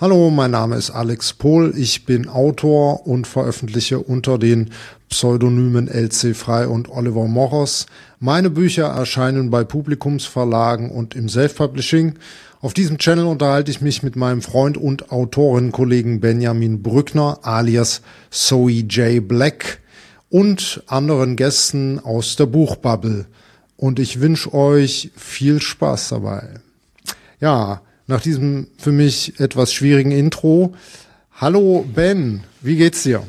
[0.00, 1.74] Hallo, mein Name ist Alex Pohl.
[1.76, 4.70] Ich bin Autor und veröffentliche unter den
[5.10, 7.84] Pseudonymen LC Frei und Oliver Moros.
[8.18, 12.14] Meine Bücher erscheinen bei Publikumsverlagen und im Self-Publishing.
[12.62, 18.70] Auf diesem Channel unterhalte ich mich mit meinem Freund und Autorenkollegen Benjamin Brückner alias Zoe
[18.70, 19.28] J.
[19.28, 19.80] Black
[20.30, 23.26] und anderen Gästen aus der Buchbubble.
[23.76, 26.54] Und ich wünsche euch viel Spaß dabei.
[27.38, 30.74] Ja, nach diesem für mich etwas schwierigen Intro.
[31.32, 33.24] Hallo Ben, wie geht's dir?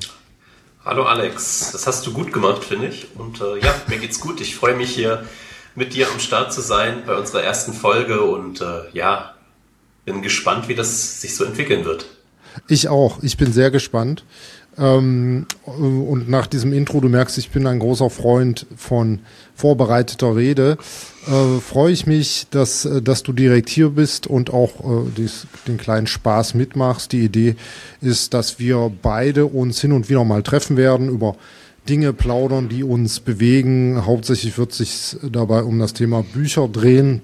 [0.83, 3.07] Hallo Alex, das hast du gut gemacht, finde ich.
[3.15, 4.41] Und äh, ja, mir geht's gut.
[4.41, 5.25] Ich freue mich hier
[5.75, 9.35] mit dir am Start zu sein bei unserer ersten Folge und äh, ja,
[10.03, 12.07] bin gespannt, wie das sich so entwickeln wird.
[12.67, 13.21] Ich auch.
[13.21, 14.25] Ich bin sehr gespannt.
[14.77, 19.19] Ähm, und nach diesem Intro, du merkst, ich bin ein großer Freund von
[19.53, 20.77] vorbereiteter Rede.
[21.27, 25.45] Äh, Freue ich mich, dass, äh, dass du direkt hier bist und auch äh, dies,
[25.67, 27.11] den kleinen Spaß mitmachst.
[27.11, 27.55] Die Idee
[28.01, 31.35] ist, dass wir beide uns hin und wieder mal treffen werden, über
[31.89, 34.05] Dinge plaudern, die uns bewegen.
[34.05, 37.21] Hauptsächlich wird sich dabei um das Thema Bücher drehen.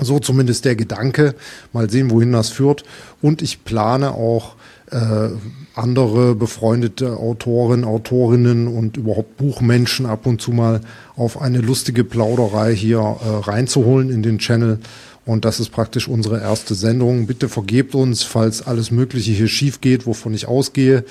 [0.00, 1.34] So zumindest der Gedanke.
[1.72, 2.84] Mal sehen, wohin das führt.
[3.20, 4.56] Und ich plane auch
[4.90, 5.28] äh,
[5.74, 10.80] andere befreundete Autoren, Autorinnen und überhaupt Buchmenschen ab und zu mal
[11.16, 14.78] auf eine lustige Plauderei hier äh, reinzuholen in den Channel.
[15.26, 17.26] Und das ist praktisch unsere erste Sendung.
[17.26, 21.04] Bitte vergebt uns, falls alles Mögliche hier schief geht, wovon ich ausgehe.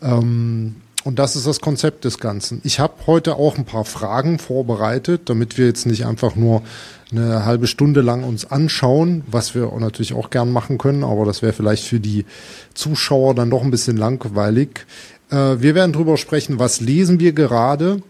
[0.00, 2.60] Ähm, und das ist das Konzept des Ganzen.
[2.64, 6.62] Ich habe heute auch ein paar Fragen vorbereitet, damit wir jetzt nicht einfach nur
[7.10, 11.42] eine halbe Stunde lang uns anschauen, was wir natürlich auch gern machen können, aber das
[11.42, 12.26] wäre vielleicht für die
[12.74, 14.86] Zuschauer dann doch ein bisschen langweilig.
[15.30, 18.02] Äh, wir werden drüber sprechen, was lesen wir gerade,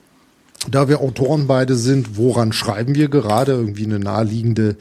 [0.71, 3.53] da wir Autoren beide sind, woran schreiben wir gerade?
[3.53, 4.77] Irgendwie eine naheliegende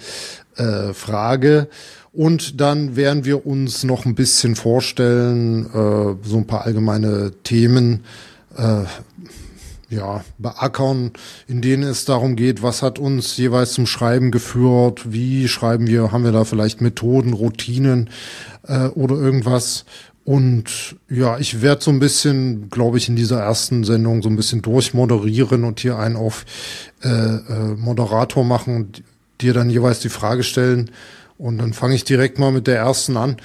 [0.55, 1.67] äh, Frage.
[2.13, 8.03] Und dann werden wir uns noch ein bisschen vorstellen, äh, so ein paar allgemeine Themen,
[8.57, 8.85] äh,
[9.89, 11.11] ja, beackern,
[11.47, 16.11] in denen es darum geht, was hat uns jeweils zum Schreiben geführt, wie schreiben wir,
[16.11, 18.09] haben wir da vielleicht Methoden, Routinen
[18.67, 19.85] äh, oder irgendwas.
[20.25, 24.35] Und ja, ich werde so ein bisschen, glaube ich, in dieser ersten Sendung so ein
[24.35, 26.45] bisschen durchmoderieren und hier einen auf
[27.01, 29.03] äh, äh, Moderator machen und
[29.39, 30.91] dir dann jeweils die Frage stellen.
[31.37, 33.37] Und dann fange ich direkt mal mit der ersten an.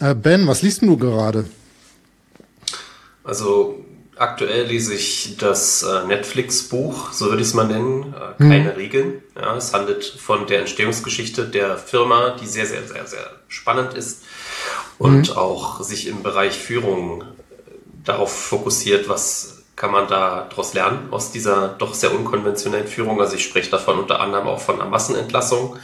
[0.00, 1.46] Äh, ben, was liest du gerade?
[3.24, 3.84] Also
[4.20, 8.76] Aktuell lese ich das äh, Netflix-Buch, so würde ich es mal nennen, äh, Keine hm.
[8.76, 9.22] Regeln.
[9.34, 14.24] Ja, es handelt von der Entstehungsgeschichte der Firma, die sehr, sehr, sehr, sehr spannend ist
[14.98, 15.36] und hm.
[15.38, 17.24] auch sich im Bereich Führung äh,
[18.04, 23.22] darauf fokussiert, was kann man da daraus lernen aus dieser doch sehr unkonventionellen Führung.
[23.22, 25.78] Also ich spreche davon unter anderem auch von einer Massenentlassung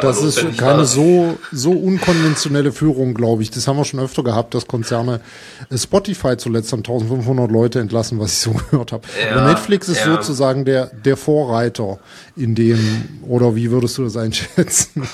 [0.00, 3.50] das ist keine so, so unkonventionelle Führung, glaube ich.
[3.50, 5.20] Das haben wir schon öfter gehabt, dass Konzerne
[5.70, 9.06] äh, Spotify zuletzt haben 1500 Leute entlassen, was ich so gehört habe.
[9.22, 10.14] Ja, Aber Netflix ist ja.
[10.16, 11.98] sozusagen der, der Vorreiter
[12.36, 15.08] in dem, oder wie würdest du das einschätzen?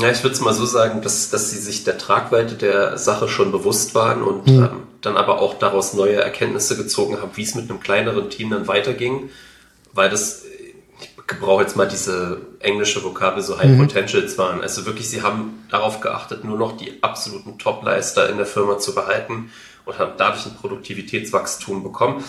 [0.00, 3.28] Ja, ich würde es mal so sagen, dass, dass sie sich der Tragweite der Sache
[3.28, 4.62] schon bewusst waren und hm.
[4.62, 4.70] ähm,
[5.02, 8.66] dann aber auch daraus neue Erkenntnisse gezogen haben, wie es mit einem kleineren Team dann
[8.66, 9.30] weiterging,
[9.92, 10.42] weil das
[11.28, 13.86] gebrauche jetzt mal diese englische Vokabel, so High mhm.
[13.86, 14.60] Potentials waren.
[14.60, 18.94] Also wirklich, sie haben darauf geachtet, nur noch die absoluten Topleister in der Firma zu
[18.94, 19.50] behalten
[19.84, 22.24] und haben dadurch ein Produktivitätswachstum bekommen.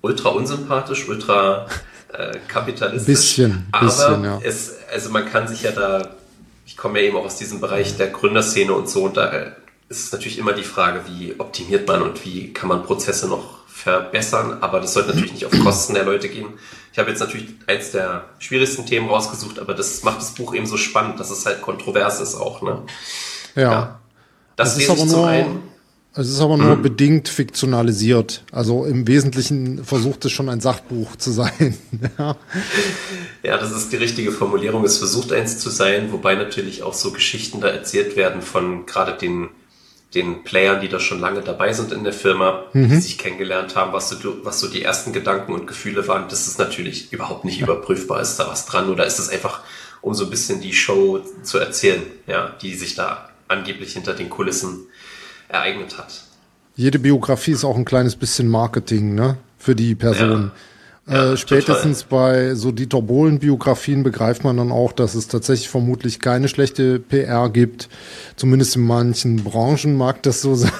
[0.00, 1.66] Ultra unsympathisch, ultra
[2.12, 3.06] äh, kapitalistisch.
[3.06, 4.40] Bisschen, aber bisschen, ja.
[4.42, 6.16] es, also man kann sich ja da,
[6.66, 9.30] ich komme ja eben auch aus diesem Bereich der Gründerszene und so, und da
[9.90, 13.59] ist es natürlich immer die Frage, wie optimiert man und wie kann man Prozesse noch
[13.80, 16.46] verbessern, aber das sollte natürlich nicht auf Kosten der Leute gehen.
[16.92, 20.66] Ich habe jetzt natürlich eins der schwierigsten Themen rausgesucht, aber das macht das Buch eben
[20.66, 22.62] so spannend, dass es halt kontrovers ist auch.
[22.62, 22.82] Ne?
[23.54, 23.62] Ja.
[23.62, 24.00] ja.
[24.56, 25.62] Das, das ist aber nur, einen.
[26.14, 26.82] es ist aber nur hm.
[26.82, 28.44] bedingt fiktionalisiert.
[28.52, 31.78] Also im Wesentlichen versucht es schon ein Sachbuch zu sein.
[32.18, 32.36] ja.
[33.42, 34.84] ja, das ist die richtige Formulierung.
[34.84, 39.14] Es versucht eins zu sein, wobei natürlich auch so Geschichten da erzählt werden von gerade
[39.14, 39.48] den
[40.14, 42.88] den Playern, die da schon lange dabei sind in der Firma, mhm.
[42.88, 46.48] die sich kennengelernt haben, was so, was so die ersten Gedanken und Gefühle waren, das
[46.48, 48.20] ist natürlich überhaupt nicht überprüfbar.
[48.20, 49.60] Ist da was dran oder ist es einfach,
[50.00, 54.30] um so ein bisschen die Show zu erzählen, ja, die sich da angeblich hinter den
[54.30, 54.86] Kulissen
[55.48, 56.22] ereignet hat.
[56.76, 59.36] Jede Biografie ist auch ein kleines bisschen Marketing, ne?
[59.58, 60.42] Für die Person.
[60.44, 60.52] Ja.
[61.10, 62.48] Ja, äh, spätestens total.
[62.48, 67.48] bei so Dieter Bohlen-Biografien begreift man dann auch, dass es tatsächlich vermutlich keine schlechte PR
[67.50, 67.88] gibt.
[68.36, 70.70] Zumindest in manchen Branchen mag das so sein.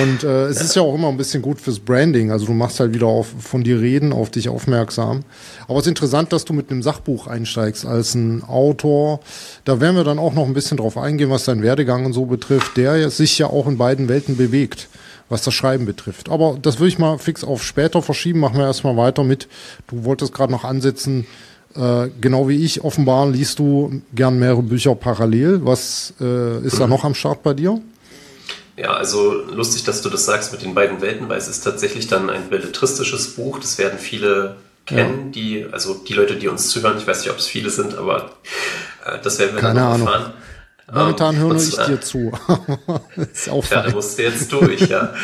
[0.00, 2.30] Und äh, es ist ja auch immer ein bisschen gut fürs Branding.
[2.30, 5.24] Also du machst halt wieder auf, von dir reden, auf dich aufmerksam.
[5.66, 9.20] Aber es ist interessant, dass du mit einem Sachbuch einsteigst als ein Autor.
[9.64, 12.26] Da werden wir dann auch noch ein bisschen drauf eingehen, was dein Werdegang und so
[12.26, 14.88] betrifft, der sich ja auch in beiden Welten bewegt,
[15.32, 16.28] was das Schreiben betrifft.
[16.28, 18.38] Aber das würde ich mal fix auf später verschieben.
[18.38, 19.48] Machen wir erstmal weiter mit.
[19.88, 21.26] Du wolltest gerade noch ansetzen,
[21.74, 25.64] äh, genau wie ich, offenbar liest du gern mehrere Bücher parallel.
[25.64, 27.80] Was äh, ist da noch am Start bei dir?
[28.76, 32.08] Ja, also lustig, dass du das sagst mit den beiden Welten, weil es ist tatsächlich
[32.08, 33.58] dann ein belletristisches Buch.
[33.58, 35.32] Das werden viele kennen, ja.
[35.32, 36.98] die, also die Leute, die uns zuhören.
[36.98, 38.32] Ich weiß nicht, ob es viele sind, aber
[39.06, 40.32] äh, das werden wir Keine dann erfahren.
[40.92, 42.32] Momentan ähm, höre ich dir zu.
[43.32, 45.14] ist auch ja, da musst du jetzt durch, ja.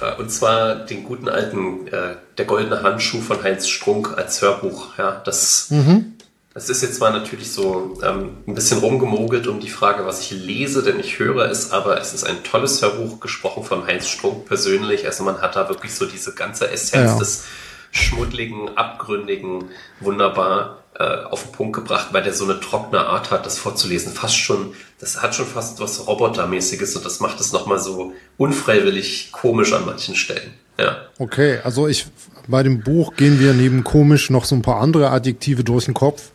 [0.00, 4.96] Äh, und zwar den guten alten äh, Der goldene Handschuh von Heinz Strunk als Hörbuch.
[4.96, 6.14] Ja, das mhm.
[6.54, 10.32] Es ist jetzt zwar natürlich so ähm, ein bisschen rumgemogelt um die Frage, was ich
[10.32, 14.46] lese, denn ich höre es, aber es ist ein tolles Hörbuch, gesprochen von Heinz Strunk
[14.46, 15.06] persönlich.
[15.06, 17.18] Also man hat da wirklich so diese ganze Essenz ja.
[17.18, 17.44] des
[17.92, 23.46] schmuddligen, abgründigen, wunderbar äh, auf den Punkt gebracht, weil der so eine trockene Art hat,
[23.46, 24.12] das vorzulesen.
[24.12, 29.30] Fast schon, das hat schon fast was Robotermäßiges und das macht es nochmal so unfreiwillig
[29.32, 30.52] komisch an manchen Stellen.
[30.78, 30.96] Ja.
[31.18, 32.06] Okay, also ich
[32.48, 35.94] bei dem Buch gehen wir neben komisch noch so ein paar andere Adjektive durch den
[35.94, 36.30] Kopf.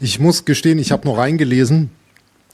[0.00, 1.90] Ich muss gestehen, ich habe noch reingelesen.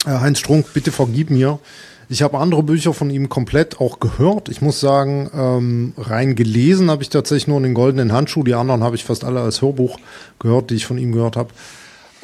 [0.05, 1.61] Äh, Heinz Strunk, bitte vergib mir.
[2.09, 4.49] Ich habe andere Bücher von ihm komplett auch gehört.
[4.49, 8.43] Ich muss sagen, ähm, rein gelesen habe ich tatsächlich nur den goldenen Handschuh.
[8.43, 9.99] Die anderen habe ich fast alle als Hörbuch
[10.39, 11.51] gehört, die ich von ihm gehört habe.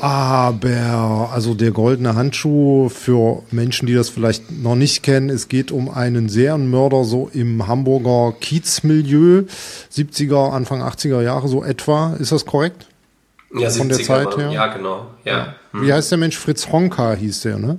[0.01, 5.71] Aber, also der goldene Handschuh für Menschen, die das vielleicht noch nicht kennen, es geht
[5.71, 9.43] um einen Serienmörder so im Hamburger Kiezmilieu,
[9.93, 12.15] 70er, Anfang 80er Jahre so etwa.
[12.19, 12.87] Ist das korrekt?
[13.55, 14.51] Ja, Von der Zeit her?
[14.51, 15.07] Ja, genau.
[15.25, 15.55] Ja.
[15.73, 15.83] Hm.
[15.83, 16.39] Wie heißt der Mensch?
[16.39, 17.79] Fritz Honka hieß der, ne?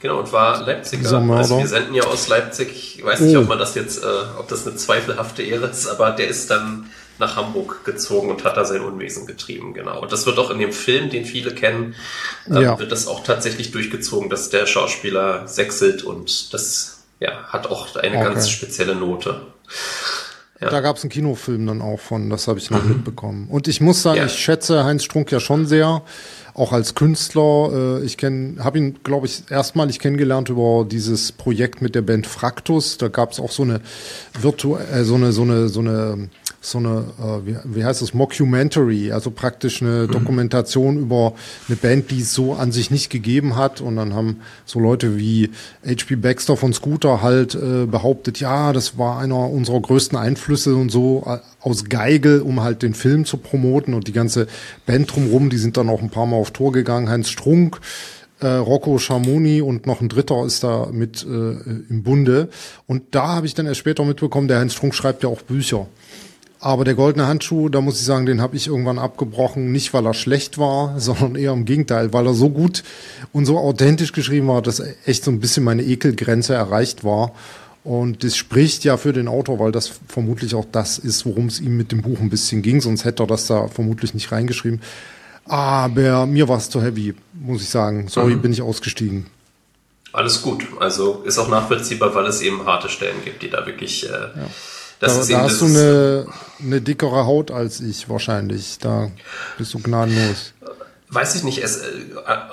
[0.00, 1.12] Genau, und war Leipziger.
[1.36, 2.70] Also wir senden ja aus Leipzig.
[2.98, 3.40] Ich weiß nicht, oh.
[3.40, 4.06] ob man das jetzt, äh,
[4.38, 8.56] ob das eine zweifelhafte Ehre ist, aber der ist dann nach Hamburg gezogen und hat
[8.56, 10.00] da sein Unwesen getrieben, genau.
[10.00, 11.96] Und das wird auch in dem Film, den viele kennen,
[12.46, 12.78] ähm, ja.
[12.78, 18.18] wird das auch tatsächlich durchgezogen, dass der Schauspieler sechselt und das ja, hat auch eine
[18.18, 18.24] okay.
[18.24, 19.40] ganz spezielle Note.
[20.60, 20.70] Ja.
[20.70, 22.88] Da gab es einen Kinofilm dann auch von, das habe ich noch mhm.
[22.88, 23.46] mitbekommen.
[23.48, 24.26] Und ich muss sagen, ja.
[24.26, 26.02] ich schätze Heinz Strunk ja schon sehr,
[26.54, 28.00] auch als Künstler.
[28.00, 32.26] Äh, ich kenne, habe ihn, glaube ich, erstmalig kennengelernt über dieses Projekt mit der Band
[32.26, 32.98] Fraktus.
[32.98, 33.80] Da gab es auch so eine
[34.40, 36.28] virtuelle, äh, so eine, so eine, so eine
[36.60, 40.10] so eine, äh, wie, wie heißt das, Mockumentary, also praktisch eine mhm.
[40.10, 41.34] Dokumentation über
[41.68, 43.80] eine Band, die es so an sich nicht gegeben hat.
[43.80, 45.50] Und dann haben so Leute wie
[45.86, 46.16] H.P.
[46.16, 51.24] Baxter von Scooter halt äh, behauptet, ja, das war einer unserer größten Einflüsse und so
[51.26, 53.94] äh, aus Geigel, um halt den Film zu promoten.
[53.94, 54.48] Und die ganze
[54.86, 57.08] Band drumrum, die sind dann auch ein paar Mal auf Tour gegangen.
[57.08, 57.80] Heinz Strunk,
[58.40, 62.48] äh, Rocco Schamoni und noch ein Dritter ist da mit äh, im Bunde.
[62.86, 65.86] Und da habe ich dann erst später mitbekommen, der Heinz Strunk schreibt ja auch Bücher.
[66.60, 70.06] Aber der goldene Handschuh, da muss ich sagen, den habe ich irgendwann abgebrochen, nicht weil
[70.06, 72.82] er schlecht war, sondern eher im Gegenteil, weil er so gut
[73.32, 77.32] und so authentisch geschrieben war, dass echt so ein bisschen meine Ekelgrenze erreicht war.
[77.84, 81.60] Und das spricht ja für den Autor, weil das vermutlich auch das ist, worum es
[81.60, 84.82] ihm mit dem Buch ein bisschen ging, sonst hätte er das da vermutlich nicht reingeschrieben.
[85.46, 88.08] Aber mir war es zu heavy, muss ich sagen.
[88.08, 88.42] Sorry, mhm.
[88.42, 89.26] bin ich ausgestiegen.
[90.12, 90.66] Alles gut.
[90.80, 94.48] Also ist auch nachvollziehbar, weil es eben harte Stellen gibt, die da wirklich äh, ja
[95.00, 96.26] das da, da hast du eine,
[96.60, 98.78] eine dickere Haut als ich wahrscheinlich.
[98.78, 99.10] Da
[99.56, 100.52] bist du gnadenlos.
[101.10, 101.58] Weiß ich nicht.
[101.62, 101.86] Es, äh,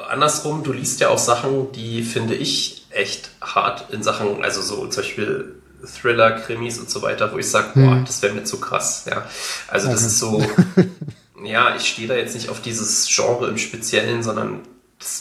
[0.09, 4.87] andersrum, du liest ja auch Sachen, die finde ich echt hart in Sachen, also so
[4.87, 5.55] zum Beispiel
[5.85, 7.85] Thriller, Krimis und so weiter, wo ich sage, hm.
[7.85, 9.05] boah, das wäre mir zu krass.
[9.09, 9.27] Ja,
[9.67, 10.43] also das ist so.
[11.43, 14.61] ja, ich stehe da jetzt nicht auf dieses Genre im Speziellen, sondern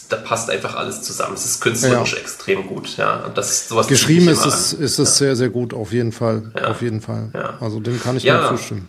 [0.09, 1.35] da passt einfach alles zusammen.
[1.35, 2.19] Es ist künstlerisch ja.
[2.19, 3.25] extrem gut, ja.
[3.25, 5.27] Und das sowas geschrieben ist es, ist es ja.
[5.27, 6.69] sehr sehr gut auf jeden Fall, ja.
[6.69, 7.31] auf jeden Fall.
[7.61, 8.89] Also dem kann ich nur zustimmen.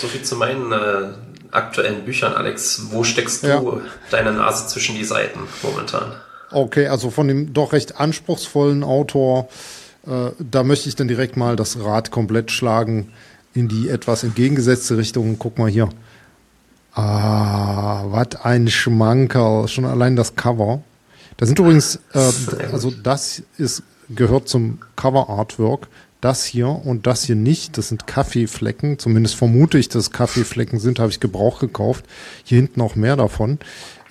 [0.00, 1.12] So viel zu meinen äh,
[1.50, 2.88] aktuellen Büchern, Alex.
[2.90, 6.12] Wo steckst du deine Nase zwischen die Seiten momentan?
[6.50, 9.48] Okay, also von dem doch recht anspruchsvollen Autor,
[10.06, 13.12] äh, da möchte ich dann direkt mal das Rad komplett schlagen
[13.54, 15.36] in die etwas entgegengesetzte Richtung.
[15.38, 15.88] Guck mal hier.
[16.94, 19.68] Ah, was ein Schmankerl.
[19.68, 20.82] Schon allein das Cover.
[21.36, 22.30] Da sind übrigens, äh,
[22.70, 25.88] also das ist, gehört zum Cover Artwork.
[26.20, 27.78] Das hier und das hier nicht.
[27.78, 28.98] Das sind Kaffeeflecken.
[28.98, 31.00] Zumindest vermute ich, dass Kaffeeflecken sind.
[31.00, 32.04] Habe ich Gebrauch gekauft.
[32.44, 33.58] Hier hinten auch mehr davon.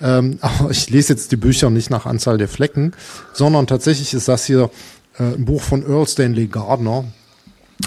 [0.00, 2.92] Ähm, aber ich lese jetzt die Bücher nicht nach Anzahl der Flecken,
[3.32, 4.70] sondern tatsächlich ist das hier
[5.18, 7.04] äh, ein Buch von Earl Stanley Gardner.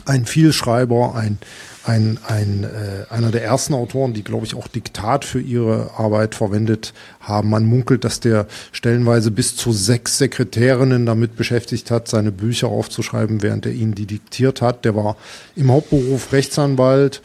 [0.06, 1.38] ein Vielschreiber, ein,
[1.86, 6.34] ein, ein, äh, einer der ersten Autoren, die, glaube ich, auch Diktat für ihre Arbeit
[6.34, 7.50] verwendet haben.
[7.50, 13.44] Man munkelt, dass der stellenweise bis zu sechs Sekretärinnen damit beschäftigt hat, seine Bücher aufzuschreiben,
[13.44, 14.84] während er ihnen die diktiert hat.
[14.84, 15.16] Der war
[15.56, 17.22] im Hauptberuf Rechtsanwalt,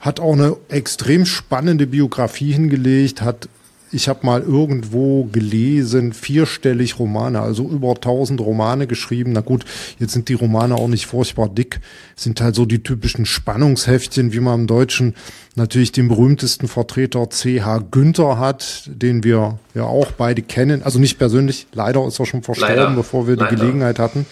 [0.00, 3.48] hat auch eine extrem spannende Biografie hingelegt, hat
[3.92, 9.32] ich habe mal irgendwo gelesen, vierstellig Romane, also über 1000 Romane geschrieben.
[9.32, 9.64] Na gut,
[9.98, 11.80] jetzt sind die Romane auch nicht furchtbar dick,
[12.14, 15.14] sind halt so die typischen Spannungsheftchen, wie man im Deutschen
[15.56, 17.78] natürlich den berühmtesten Vertreter C.H.
[17.90, 20.82] Günther hat, den wir ja auch beide kennen.
[20.82, 22.94] Also nicht persönlich, leider ist er schon verstorben, leider.
[22.94, 23.56] bevor wir die leider.
[23.56, 24.26] Gelegenheit hatten.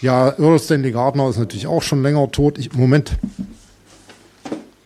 [0.00, 2.58] Ja, Earl Stanley Gardner ist natürlich auch schon länger tot.
[2.58, 3.12] Ich, Moment.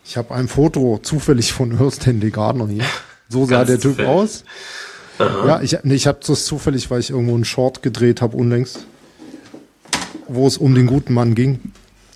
[0.04, 2.84] Ich habe ein Foto zufällig von Earl Stanley Gardner hier.
[3.30, 4.10] So sah der Typ zufällig.
[4.10, 4.44] aus.
[5.18, 5.46] Aha.
[5.46, 8.86] Ja, ich, nee, ich habe das zufällig, weil ich irgendwo einen Short gedreht habe unlängst,
[10.28, 11.60] wo es um den guten Mann ging.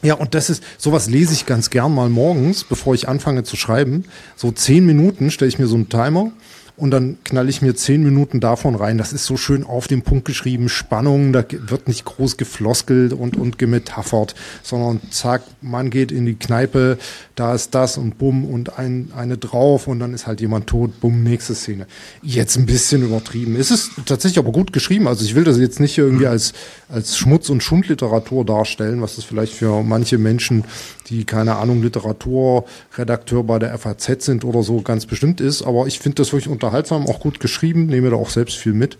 [0.02, 3.56] Ja, und das ist, sowas lese ich ganz gern mal morgens, bevor ich anfange zu
[3.56, 4.04] schreiben.
[4.36, 6.32] So zehn Minuten stelle ich mir so einen Timer
[6.76, 8.98] und dann knall ich mir zehn Minuten davon rein.
[8.98, 13.36] Das ist so schön auf den Punkt geschrieben, Spannung, da wird nicht groß gefloskelt und,
[13.36, 16.98] und gemetaphert, sondern zack, man geht in die Kneipe,
[17.36, 21.00] da ist das und bumm und ein, eine drauf und dann ist halt jemand tot,
[21.00, 21.86] bumm, nächste Szene.
[22.22, 23.54] Jetzt ein bisschen übertrieben.
[23.54, 26.54] Es ist tatsächlich aber gut geschrieben, also ich will das jetzt nicht irgendwie als,
[26.88, 30.64] als Schmutz- und Schundliteratur darstellen, was das vielleicht für manche Menschen,
[31.08, 36.00] die keine Ahnung, Literaturredakteur bei der FAZ sind oder so, ganz bestimmt ist, aber ich
[36.00, 38.96] finde das wirklich unter unterhaltsam, auch gut geschrieben, nehme da auch selbst viel mit.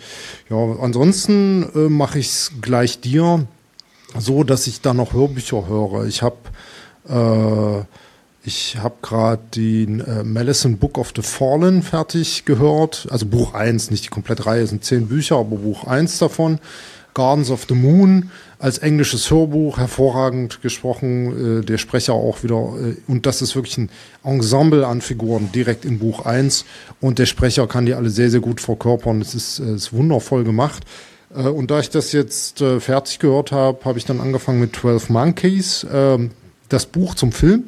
[0.51, 3.47] Ja, ansonsten äh, mache ich es gleich dir
[4.19, 6.05] so, dass ich da noch Hörbücher höre.
[6.07, 6.37] Ich habe
[7.09, 7.85] äh,
[8.47, 13.09] ich gerade den äh, Malison Book of the Fallen fertig gehört.
[13.11, 16.59] Also Buch 1, nicht die komplette Reihe, sind zehn Bücher, aber Buch 1 davon.
[17.15, 22.57] Gardens of the Moon als englisches Hörbuch, hervorragend gesprochen, äh, der Sprecher auch wieder.
[22.57, 23.91] Äh, und das ist wirklich ein
[24.23, 26.65] Ensemble an Figuren direkt in Buch 1.
[27.01, 29.21] Und der Sprecher kann die alle sehr, sehr gut verkörpern.
[29.21, 30.85] Es ist, äh, ist wundervoll gemacht.
[31.35, 34.77] Äh, und da ich das jetzt äh, fertig gehört habe, habe ich dann angefangen mit
[34.77, 36.31] 12 Monkeys, ähm,
[36.69, 37.65] das Buch zum Film.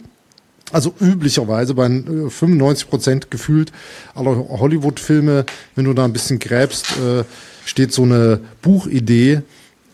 [0.72, 3.70] Also üblicherweise bei 95 äh, Prozent gefühlt
[4.14, 7.24] aller Hollywood-Filme, wenn du da ein bisschen gräbst, äh,
[7.66, 9.42] steht so eine Buchidee,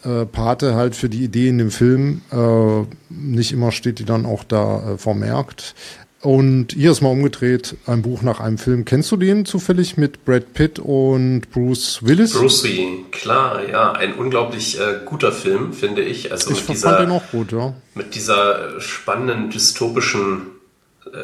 [0.04, 2.20] äh, Pate halt für die Idee in dem Film.
[2.30, 5.74] Äh, nicht immer steht die dann auch da äh, vermerkt.
[6.20, 8.84] Und hier ist mal umgedreht, ein Buch nach einem Film.
[8.84, 12.34] Kennst du den zufällig mit Brad Pitt und Bruce Willis?
[12.34, 13.90] Bruce Lee, klar, ja.
[13.92, 16.30] Ein unglaublich äh, guter Film, finde ich.
[16.30, 17.74] Also ich mit fand dieser, den auch gut, ja.
[17.96, 20.51] Mit dieser spannenden, dystopischen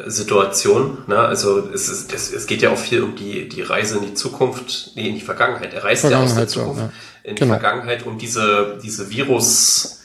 [0.07, 0.99] Situation.
[1.07, 1.17] Ne?
[1.17, 4.13] Also es, ist, es, es geht ja auch viel um die, die Reise in die
[4.13, 5.73] Zukunft, nee, in die Vergangenheit.
[5.73, 6.91] Er reist ja aus der Zukunft ja.
[7.23, 7.53] in die genau.
[7.53, 10.01] Vergangenheit, um diese, diese Virus,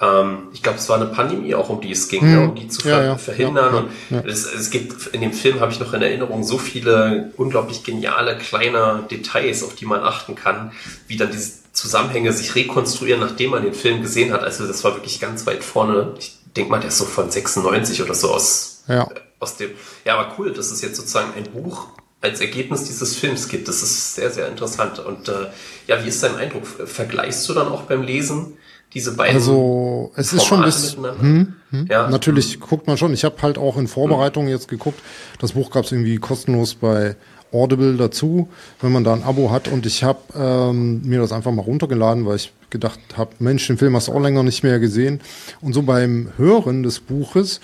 [0.00, 2.32] ähm, ich glaube, es war eine Pandemie auch, um die es ging, hm.
[2.32, 2.48] ne?
[2.48, 3.88] um die zu ver ja, verhindern.
[4.10, 7.84] Und es, es gibt in dem Film, habe ich noch in Erinnerung, so viele unglaublich
[7.84, 10.72] geniale kleine Details, auf die man achten kann,
[11.06, 14.42] wie dann diese Zusammenhänge sich rekonstruieren, nachdem man den Film gesehen hat.
[14.42, 16.12] Also das war wirklich ganz weit vorne.
[16.18, 19.08] Ich denke mal, der ist so von 96 oder so aus ja.
[19.38, 19.70] Aus dem,
[20.04, 21.88] ja, aber cool, dass es jetzt sozusagen ein Buch
[22.20, 23.68] als Ergebnis dieses Films gibt.
[23.68, 25.00] Das ist sehr, sehr interessant.
[25.00, 25.48] Und äh,
[25.88, 26.66] ja, wie ist dein Eindruck?
[26.66, 28.56] Vergleichst du dann auch beim Lesen
[28.94, 29.34] diese beiden?
[29.34, 31.04] Also es ist schon ein bisschen.
[31.04, 32.08] Hm, hm, ja.
[32.08, 33.12] Natürlich guckt man schon.
[33.12, 34.52] Ich habe halt auch in Vorbereitung hm.
[34.52, 35.00] jetzt geguckt.
[35.40, 37.16] Das Buch gab es irgendwie kostenlos bei
[37.52, 38.48] Audible dazu,
[38.80, 39.68] wenn man da ein Abo hat.
[39.68, 43.78] Und ich habe ähm, mir das einfach mal runtergeladen, weil ich gedacht habe, Mensch, den
[43.78, 45.20] Film hast du auch länger nicht mehr gesehen.
[45.60, 47.60] Und so beim Hören des Buches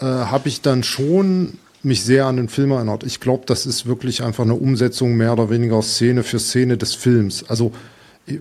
[0.00, 3.04] äh, habe ich dann schon mich sehr an den Film erinnert.
[3.04, 6.94] Ich glaube, das ist wirklich einfach eine Umsetzung mehr oder weniger Szene für Szene des
[6.94, 7.44] Films.
[7.48, 7.72] Also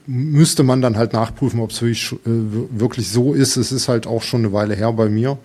[0.06, 3.58] müsste man dann halt nachprüfen, ob es wirklich, äh, wirklich so ist.
[3.58, 5.38] Es ist halt auch schon eine Weile her bei mir,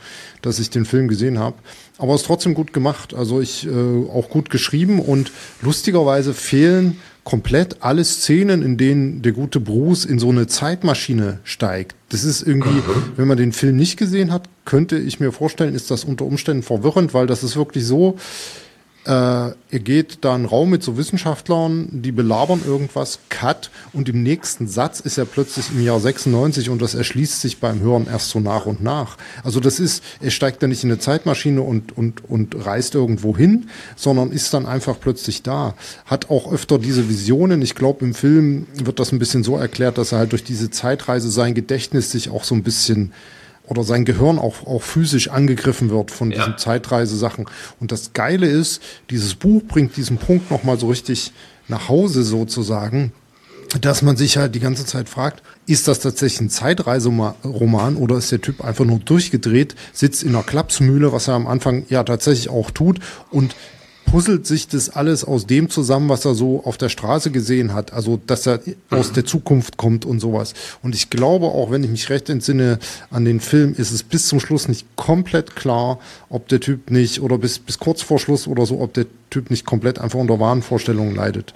[0.43, 1.57] dass ich den Film gesehen habe.
[1.99, 3.15] Aber es ist trotzdem gut gemacht.
[3.15, 5.33] Also ich äh, auch gut geschrieben und
[5.63, 11.97] lustigerweise fehlen komplett alle Szenen, in denen der gute Bruce in so eine Zeitmaschine steigt.
[12.11, 12.83] Das ist irgendwie,
[13.17, 16.63] wenn man den Film nicht gesehen hat, könnte ich mir vorstellen, ist das unter Umständen
[16.63, 18.19] verwirrend, weil das ist wirklich so,
[19.07, 24.23] äh, er geht da einen Raum mit so Wissenschaftlern, die belabern irgendwas, cut, und im
[24.23, 28.31] nächsten Satz ist er plötzlich im Jahr 96 und das erschließt sich beim Hören erst
[28.31, 29.17] so nach und nach.
[29.43, 33.37] Also das ist, er steigt da nicht in eine Zeitmaschine und, und, und reist irgendwo
[33.37, 35.75] hin, sondern ist dann einfach plötzlich da.
[36.07, 37.61] Hat auch öfter diese Visionen.
[37.63, 40.71] Ich glaube, im Film wird das ein bisschen so erklärt, dass er halt durch diese
[40.71, 43.13] Zeitreise sein Gedächtnis sich auch so ein bisschen
[43.67, 46.39] oder sein Gehirn auch, auch physisch angegriffen wird von ja.
[46.39, 47.47] diesen Zeitreisesachen.
[47.81, 51.33] Und das Geile ist, dieses Buch bringt diesen Punkt nochmal so richtig
[51.69, 53.13] nach Hause sozusagen,
[53.81, 58.31] dass man sich halt die ganze Zeit fragt, ist das tatsächlich ein Zeitreiseroman oder ist
[58.31, 62.51] der Typ einfach nur durchgedreht, sitzt in einer Klapsmühle, was er am Anfang ja tatsächlich
[62.51, 63.57] auch tut und
[64.15, 67.93] puzzelt sich das alles aus dem zusammen, was er so auf der Straße gesehen hat.
[67.93, 70.55] Also, dass er aus der Zukunft kommt und sowas.
[70.85, 72.79] Und ich glaube auch, wenn ich mich recht entsinne
[73.11, 77.23] an den Film, ist es bis zum Schluss nicht komplett klar, ob der Typ nicht,
[77.23, 80.39] oder bis, bis kurz vor Schluss oder so, ob der Typ nicht komplett einfach unter
[80.39, 81.53] Wahnvorstellungen leidet.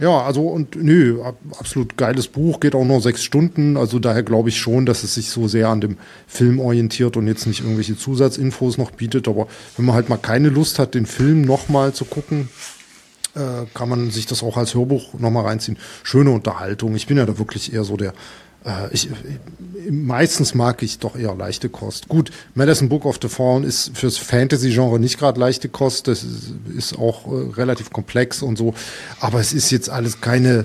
[0.00, 1.22] Ja, also und nö,
[1.58, 3.76] absolut geiles Buch, geht auch nur sechs Stunden.
[3.76, 7.26] Also daher glaube ich schon, dass es sich so sehr an dem Film orientiert und
[7.26, 9.28] jetzt nicht irgendwelche Zusatzinfos noch bietet.
[9.28, 12.48] Aber wenn man halt mal keine Lust hat, den Film nochmal zu gucken,
[13.34, 15.76] äh, kann man sich das auch als Hörbuch nochmal reinziehen.
[16.02, 16.96] Schöne Unterhaltung.
[16.96, 18.14] Ich bin ja da wirklich eher so der
[18.92, 19.08] ich,
[19.90, 22.08] meistens mag ich doch eher leichte Kost.
[22.08, 26.08] Gut, Madison Book of the Fallen ist fürs Fantasy-Genre nicht gerade leichte Kost.
[26.08, 26.24] Das
[26.76, 28.74] ist, auch äh, relativ komplex und so.
[29.20, 30.64] Aber es ist jetzt alles keine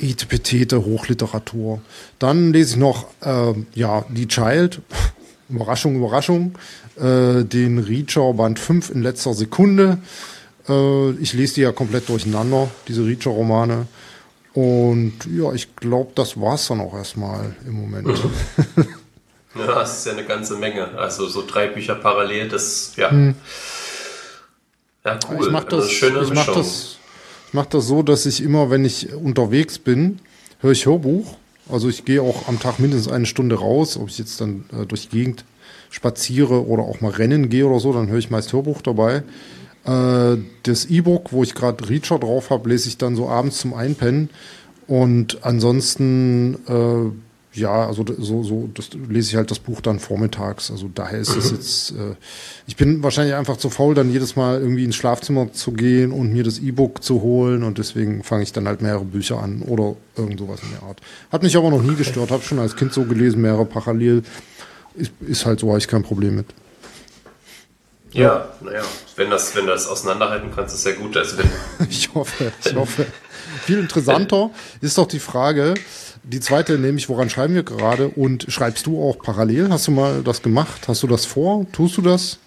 [0.00, 1.80] etepetete Hochliteratur.
[2.18, 4.80] Dann lese ich noch, äh, ja, Die Child.
[5.48, 6.58] Überraschung, Überraschung.
[6.96, 9.98] Äh, den Reacher Band 5 in letzter Sekunde.
[10.68, 13.86] Äh, ich lese die ja komplett durcheinander, diese Reacher-Romane.
[14.58, 18.08] Und ja, ich glaube, das war es dann auch erstmal im Moment.
[19.54, 20.98] ja, das ist ja eine ganze Menge.
[20.98, 23.08] Also so drei Bücher parallel, das, ja.
[23.08, 23.36] Hm.
[25.04, 25.46] Ja, cool.
[25.46, 26.98] Ich mache das, ich mach das,
[27.46, 30.18] ich mach das so, dass ich immer, wenn ich unterwegs bin,
[30.58, 31.36] höre ich Hörbuch.
[31.70, 34.86] Also ich gehe auch am Tag mindestens eine Stunde raus, ob ich jetzt dann äh,
[34.86, 35.44] durch die Gegend
[35.88, 39.22] spaziere oder auch mal rennen gehe oder so, dann höre ich meist Hörbuch dabei.
[39.88, 43.72] Äh, das E-Book, wo ich gerade Reacher drauf habe, lese ich dann so abends zum
[43.72, 44.28] Einpennen.
[44.86, 50.70] Und ansonsten, äh, ja, also so, so, das lese ich halt das Buch dann vormittags.
[50.70, 52.14] Also daher ist es jetzt, äh,
[52.66, 56.32] ich bin wahrscheinlich einfach zu faul, dann jedes Mal irgendwie ins Schlafzimmer zu gehen und
[56.32, 59.96] mir das E-Book zu holen und deswegen fange ich dann halt mehrere Bücher an oder
[60.16, 61.00] irgend sowas in der Art.
[61.32, 64.22] Hat mich aber noch nie gestört, habe schon als Kind so gelesen, mehrere parallel.
[64.94, 66.46] Ist, ist halt so, habe ich kein Problem mit.
[68.12, 68.82] Ja, naja,
[69.16, 71.16] wenn das, wenn du das auseinanderhalten kannst, ist ja gut.
[71.16, 71.50] Also wenn,
[71.90, 73.06] ich hoffe, ich hoffe.
[73.64, 74.50] Viel interessanter
[74.80, 75.74] ist doch die Frage,
[76.22, 79.70] die zweite nämlich, woran schreiben wir gerade und schreibst du auch parallel?
[79.70, 80.88] Hast du mal das gemacht?
[80.88, 81.66] Hast du das vor?
[81.72, 82.38] Tust du das?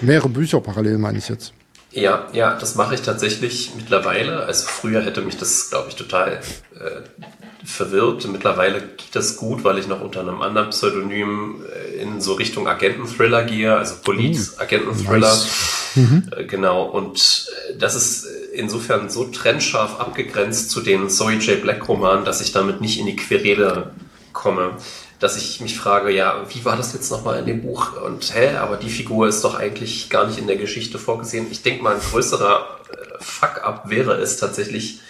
[0.00, 1.52] Mehrere Bücher parallel meine ich jetzt.
[1.94, 4.44] Ja, ja, das mache ich tatsächlich mittlerweile.
[4.44, 6.40] Also früher hätte mich das, glaube ich, total
[6.74, 7.24] äh,
[7.64, 8.26] verwirrt.
[8.26, 12.68] Mittlerweile geht das gut, weil ich noch unter einem anderen Pseudonym äh, in so Richtung
[12.68, 15.28] Agenten-Thriller gehe, also Police-Agenten-Thriller.
[15.28, 15.48] Nice.
[15.94, 16.30] Mhm.
[16.48, 21.60] Genau, und äh, das ist insofern so trennscharf abgegrenzt zu den Zoe J.
[21.60, 23.92] Black-Romanen, dass ich damit nicht in die Querele
[24.32, 24.76] komme.
[25.20, 28.02] Dass ich mich frage, ja, wie war das jetzt nochmal in dem Buch?
[28.02, 31.46] Und hä, aber die Figur ist doch eigentlich gar nicht in der Geschichte vorgesehen.
[31.50, 32.80] Ich denke mal, ein größerer
[33.20, 35.00] Fuck-up wäre es tatsächlich,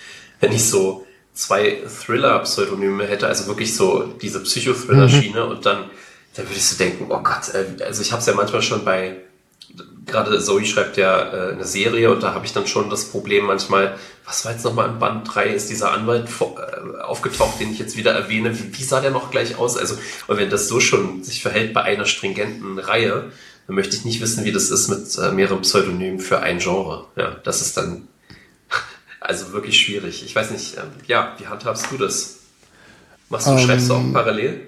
[0.41, 5.51] wenn ich so zwei Thriller-Pseudonyme hätte, also wirklich so diese Psychothriller-Schiene mhm.
[5.51, 5.91] und dann,
[6.35, 9.17] dann würdest du denken, oh Gott, äh, also ich habe es ja manchmal schon bei,
[10.07, 13.47] gerade Zoe schreibt ja äh, eine Serie und da habe ich dann schon das Problem
[13.47, 17.81] manchmal, was war jetzt nochmal in Band 3, ist dieser Anwalt äh, aufgetaucht, den ich
[17.81, 19.77] jetzt wieder erwähne, wie, wie sah der noch gleich aus?
[19.77, 19.97] Also,
[20.29, 23.33] und wenn das so schon sich verhält bei einer stringenten Reihe,
[23.67, 27.07] dann möchte ich nicht wissen, wie das ist mit äh, mehreren Pseudonymen für ein Genre.
[27.17, 28.07] Ja, das ist dann
[29.25, 30.23] also wirklich schwierig.
[30.25, 32.41] Ich weiß nicht, ähm, ja, wie handhabst du das?
[33.31, 34.61] Machst du, ähm, schreibst du auch parallel?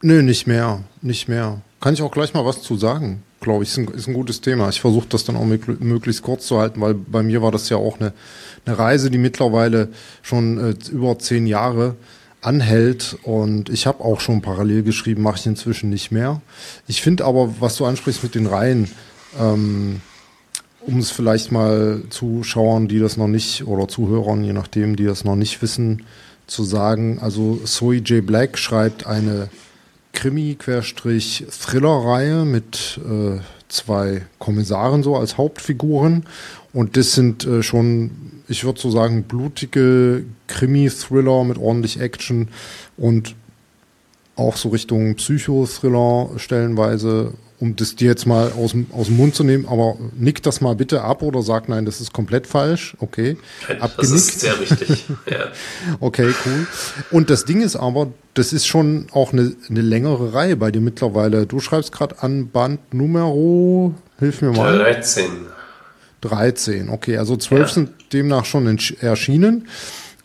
[0.00, 0.82] Nö, nicht mehr.
[1.02, 1.60] Nicht mehr.
[1.80, 3.70] Kann ich auch gleich mal was zu sagen, glaube ich.
[3.70, 4.70] Ist ein, ist ein gutes Thema.
[4.70, 7.76] Ich versuche das dann auch möglichst kurz zu halten, weil bei mir war das ja
[7.76, 8.14] auch eine,
[8.64, 9.90] eine Reise, die mittlerweile
[10.22, 11.96] schon äh, über zehn Jahre
[12.40, 16.40] anhält und ich habe auch schon parallel geschrieben, mache ich inzwischen nicht mehr.
[16.88, 18.90] Ich finde aber, was du ansprichst mit den Reihen,
[19.38, 20.00] ähm,
[20.90, 25.24] um es vielleicht mal Zuschauern, die das noch nicht, oder Zuhörern, je nachdem, die das
[25.24, 26.02] noch nicht wissen,
[26.46, 27.18] zu sagen.
[27.20, 28.26] Also Zoe J.
[28.26, 29.48] Black schreibt eine
[30.12, 36.26] Krimi-Thriller-Reihe mit äh, zwei Kommissaren so als Hauptfiguren.
[36.72, 38.10] Und das sind äh, schon,
[38.48, 42.48] ich würde so sagen, blutige Krimi-Thriller mit ordentlich Action
[42.96, 43.36] und
[44.36, 49.44] auch so Richtung Psychothriller stellenweise um das dir jetzt mal aus, aus dem Mund zu
[49.44, 52.96] nehmen, aber nick das mal bitte ab oder sag nein, das ist komplett falsch.
[53.00, 53.36] Okay.
[53.68, 53.98] Abgenickt.
[53.98, 55.04] Das ist sehr richtig.
[55.30, 55.48] ja.
[56.00, 56.66] Okay, cool.
[57.10, 60.80] Und das Ding ist aber, das ist schon auch eine, eine längere Reihe bei dir
[60.80, 61.46] mittlerweile.
[61.46, 64.78] Du schreibst gerade an Band Numero, hilf mir mal.
[64.78, 65.24] 13.
[66.22, 67.18] 13, okay.
[67.18, 67.68] Also 12 ja.
[67.68, 69.68] sind demnach schon erschienen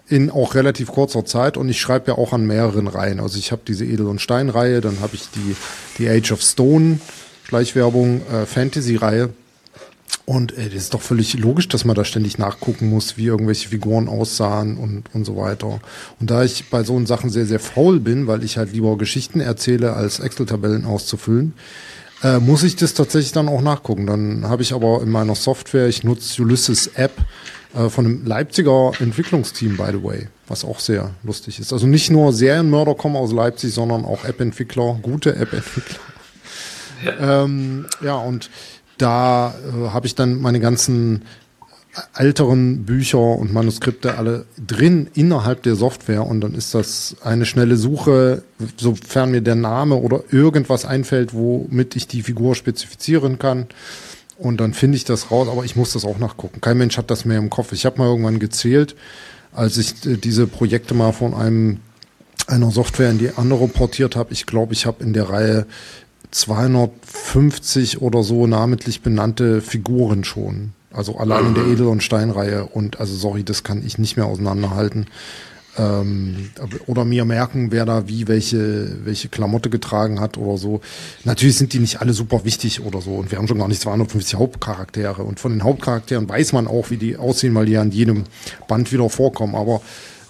[0.07, 3.19] in auch relativ kurzer Zeit und ich schreibe ja auch an mehreren Reihen.
[3.19, 5.55] Also ich habe diese Edel- und Stein-Reihe, dann habe ich die,
[5.97, 6.99] die Age of Stone
[7.45, 9.29] Schleichwerbung, äh, Fantasy-Reihe.
[10.25, 13.69] Und ey, das ist doch völlig logisch, dass man da ständig nachgucken muss, wie irgendwelche
[13.69, 15.79] Figuren aussahen und, und so weiter.
[16.19, 19.39] Und da ich bei so Sachen sehr, sehr faul bin, weil ich halt lieber Geschichten
[19.39, 21.53] erzähle, als Excel-Tabellen auszufüllen,
[22.23, 24.07] äh, muss ich das tatsächlich dann auch nachgucken.
[24.07, 27.13] Dann habe ich aber in meiner Software, ich nutze Ulysses App
[27.75, 31.71] äh, von einem Leipziger Entwicklungsteam, by the way, was auch sehr lustig ist.
[31.71, 35.99] Also nicht nur Serienmörder kommen aus Leipzig, sondern auch App-Entwickler, gute App-Entwickler.
[37.05, 37.43] Ja.
[37.43, 38.49] Ähm, ja, und
[38.97, 41.23] da äh, habe ich dann meine ganzen
[42.13, 47.77] älteren Bücher und Manuskripte alle drin innerhalb der Software und dann ist das eine schnelle
[47.77, 48.43] Suche,
[48.77, 53.67] sofern mir der Name oder irgendwas einfällt, womit ich die Figur spezifizieren kann.
[54.37, 56.59] Und dann finde ich das raus, aber ich muss das auch nachgucken.
[56.59, 57.71] Kein Mensch hat das mehr im Kopf.
[57.71, 58.95] Ich habe mal irgendwann gezählt,
[59.53, 61.79] als ich äh, diese Projekte mal von einem
[62.47, 64.33] einer Software in die andere portiert habe.
[64.33, 65.65] Ich glaube, ich habe in der Reihe
[66.35, 70.73] 250 oder so namentlich benannte Figuren schon.
[70.91, 71.73] Also allein in der mhm.
[71.73, 72.65] Edel- und Steinreihe.
[72.65, 75.07] Und also sorry, das kann ich nicht mehr auseinanderhalten.
[75.77, 76.49] Ähm,
[76.87, 80.81] oder mir merken, wer da wie welche, welche Klamotte getragen hat oder so.
[81.23, 83.11] Natürlich sind die nicht alle super wichtig oder so.
[83.11, 85.23] Und wir haben schon gar nicht 250 Hauptcharaktere.
[85.23, 88.25] Und von den Hauptcharakteren weiß man auch, wie die aussehen, weil die ja in jedem
[88.67, 89.55] Band wieder vorkommen.
[89.55, 89.79] Aber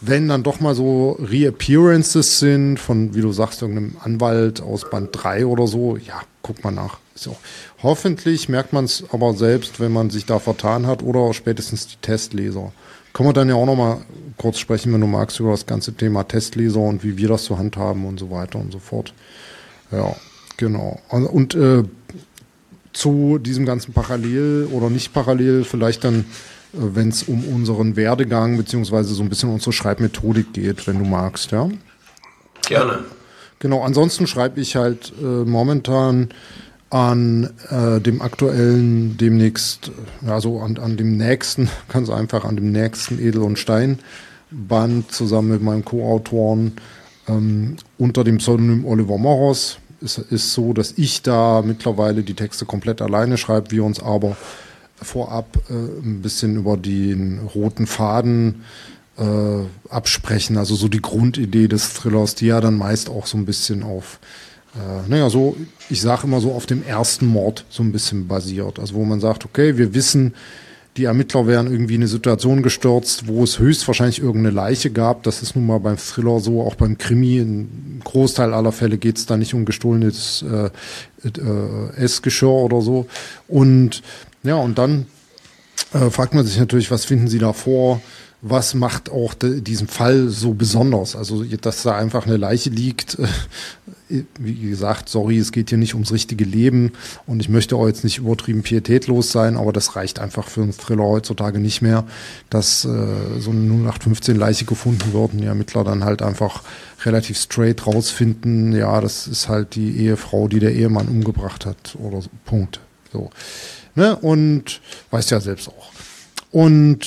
[0.07, 5.09] wenn dann doch mal so Reappearances sind von, wie du sagst, irgendeinem Anwalt aus Band
[5.11, 6.99] 3 oder so, ja, guck mal nach.
[7.15, 7.37] Ist auch,
[7.81, 11.97] hoffentlich merkt man es aber selbst, wenn man sich da vertan hat oder spätestens die
[12.01, 12.73] Testleser.
[13.13, 14.01] Können wir dann ja auch noch mal
[14.37, 17.57] kurz sprechen, wenn du magst, über das ganze Thema Testleser und wie wir das so
[17.57, 19.13] handhaben und so weiter und so fort.
[19.91, 20.13] Ja,
[20.57, 20.99] genau.
[21.09, 21.83] Und äh,
[22.91, 26.25] zu diesem ganzen Parallel oder nicht parallel vielleicht dann
[26.77, 31.51] wenn es um unseren Werdegang beziehungsweise so ein bisschen unsere Schreibmethodik geht, wenn du magst,
[31.51, 31.69] ja?
[32.67, 32.99] Gerne.
[33.59, 36.29] Genau, ansonsten schreibe ich halt äh, momentan
[36.89, 39.91] an äh, dem aktuellen, demnächst,
[40.25, 43.99] also an, an dem nächsten, ganz einfach an dem nächsten Edel und Stein
[44.51, 46.73] Band zusammen mit meinem Co-Autoren
[47.27, 49.79] ähm, unter dem Pseudonym Oliver Moros.
[50.01, 54.37] Es ist so, dass ich da mittlerweile die Texte komplett alleine schreibe, wir uns aber
[55.01, 58.63] vorab äh, ein bisschen über den roten Faden
[59.17, 59.23] äh,
[59.89, 63.83] absprechen, also so die Grundidee des Thrillers, die ja dann meist auch so ein bisschen
[63.83, 64.19] auf,
[64.75, 65.55] äh, naja, so,
[65.89, 68.79] ich sage immer so auf dem ersten Mord so ein bisschen basiert.
[68.79, 70.33] Also wo man sagt, okay, wir wissen,
[70.97, 75.23] die Ermittler wären irgendwie in eine Situation gestürzt, wo es höchstwahrscheinlich irgendeine Leiche gab.
[75.23, 77.39] Das ist nun mal beim Thriller so, auch beim Krimi.
[77.39, 80.69] Im Großteil aller Fälle geht es da nicht um gestohlenes äh,
[81.27, 83.07] äh, Essgeschirr oder so.
[83.49, 84.03] Und
[84.45, 85.07] ja, und dann
[85.93, 88.01] äh, fragt man sich natürlich, was finden Sie da vor?
[88.41, 91.15] Was macht auch de, diesen Fall so besonders?
[91.15, 93.17] Also, dass da einfach eine Leiche liegt.
[93.19, 96.91] Äh, wie gesagt, sorry, es geht hier nicht ums richtige Leben
[97.25, 100.77] und ich möchte auch jetzt nicht übertrieben pietätlos sein, aber das reicht einfach für einen
[100.77, 102.03] Thriller heutzutage nicht mehr,
[102.51, 106.61] dass äh, so eine 0815 Leiche gefunden wird und die Ermittler dann halt einfach
[107.03, 112.21] relativ straight rausfinden, ja, das ist halt die Ehefrau, die der Ehemann umgebracht hat oder
[112.21, 112.29] so.
[112.45, 112.81] Punkt.
[113.11, 113.31] So.
[113.95, 114.15] Ne?
[114.15, 114.81] Und
[115.11, 115.91] weißt ja selbst auch.
[116.51, 116.99] Und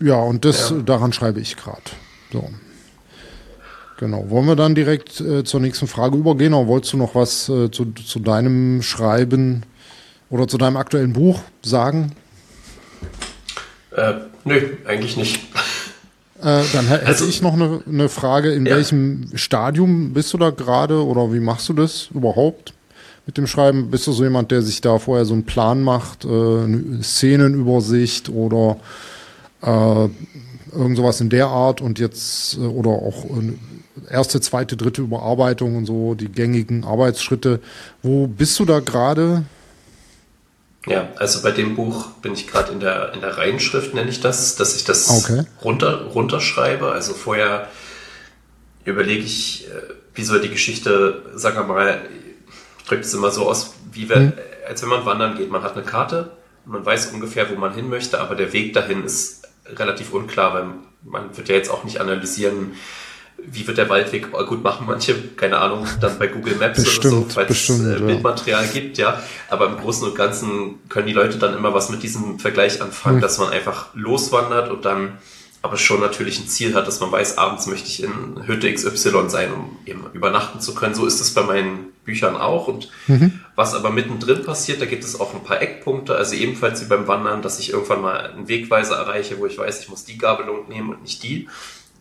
[0.00, 0.76] ja, und das ja.
[0.78, 1.82] daran schreibe ich gerade.
[2.32, 2.48] So.
[3.98, 4.30] Genau.
[4.30, 6.54] Wollen wir dann direkt äh, zur nächsten Frage übergehen?
[6.54, 9.64] Oder wolltest du noch was äh, zu, zu deinem Schreiben
[10.30, 12.12] oder zu deinem aktuellen Buch sagen?
[13.96, 15.40] Äh, nö, eigentlich nicht.
[16.40, 18.52] Äh, dann hätte also, ich noch eine, eine Frage.
[18.52, 18.76] In ja.
[18.76, 22.74] welchem Stadium bist du da gerade oder wie machst du das überhaupt?
[23.28, 23.90] Mit dem Schreiben?
[23.90, 28.30] Bist du so jemand, der sich da vorher so einen Plan macht, äh, eine Szenenübersicht
[28.30, 28.78] oder
[29.60, 30.08] äh,
[30.74, 35.76] irgend sowas in der Art und jetzt äh, oder auch äh, erste, zweite, dritte Überarbeitung
[35.76, 37.60] und so, die gängigen Arbeitsschritte.
[38.02, 39.44] Wo bist du da gerade?
[40.86, 44.22] Ja, also bei dem Buch bin ich gerade in der, in der Reihenschrift, nenne ich
[44.22, 45.42] das, dass ich das okay.
[45.62, 46.92] runter, runterschreibe.
[46.92, 47.68] Also vorher
[48.86, 49.68] überlege ich,
[50.14, 52.00] wie soll die Geschichte, sagen wir mal,
[52.88, 54.32] drückt es immer so aus, wie wir, mhm.
[54.66, 55.50] als wenn man wandern geht.
[55.50, 56.30] Man hat eine Karte,
[56.64, 60.64] man weiß ungefähr, wo man hin möchte, aber der Weg dahin ist relativ unklar, weil
[61.04, 62.72] man wird ja jetzt auch nicht analysieren,
[63.38, 67.30] wie wird der Waldweg gut machen manche, keine Ahnung, dann bei Google Maps bestimmt, oder
[67.30, 68.70] so, weil es äh, Bildmaterial ja.
[68.72, 69.22] gibt, ja.
[69.48, 73.18] Aber im Großen und Ganzen können die Leute dann immer was mit diesem Vergleich anfangen,
[73.18, 73.20] mhm.
[73.20, 75.18] dass man einfach loswandert und dann
[75.60, 79.28] aber schon natürlich ein Ziel hat, dass man weiß, abends möchte ich in Hütte XY
[79.28, 80.94] sein, um eben übernachten zu können.
[80.94, 82.68] So ist es bei meinen Büchern auch.
[82.68, 83.40] Und mhm.
[83.56, 87.08] was aber mittendrin passiert, da gibt es auch ein paar Eckpunkte, also ebenfalls wie beim
[87.08, 90.68] Wandern, dass ich irgendwann mal einen Wegweiser erreiche, wo ich weiß, ich muss die Gabelung
[90.68, 91.48] nehmen und nicht die.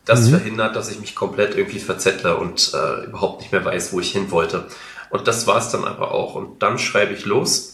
[0.06, 0.38] Das mhm.
[0.38, 4.12] verhindert, dass ich mich komplett irgendwie verzettle und äh, überhaupt nicht mehr weiß, wo ich
[4.12, 4.68] hin wollte.
[5.10, 6.36] Und das war es dann aber auch.
[6.36, 7.74] Und dann schreibe ich los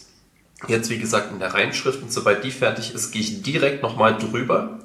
[0.68, 4.18] jetzt wie gesagt in der Reinschrift und sobald die fertig ist, gehe ich direkt nochmal
[4.18, 4.80] drüber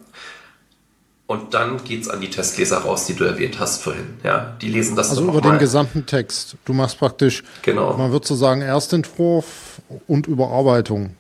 [1.29, 4.19] und dann geht's an die Testleser raus, die du erwähnt hast vorhin.
[4.25, 6.57] Ja, die lesen das Also über den gesamten Text.
[6.65, 7.95] Du machst praktisch, genau.
[7.99, 11.15] man würde so sagen, Erstentwurf und Überarbeitung.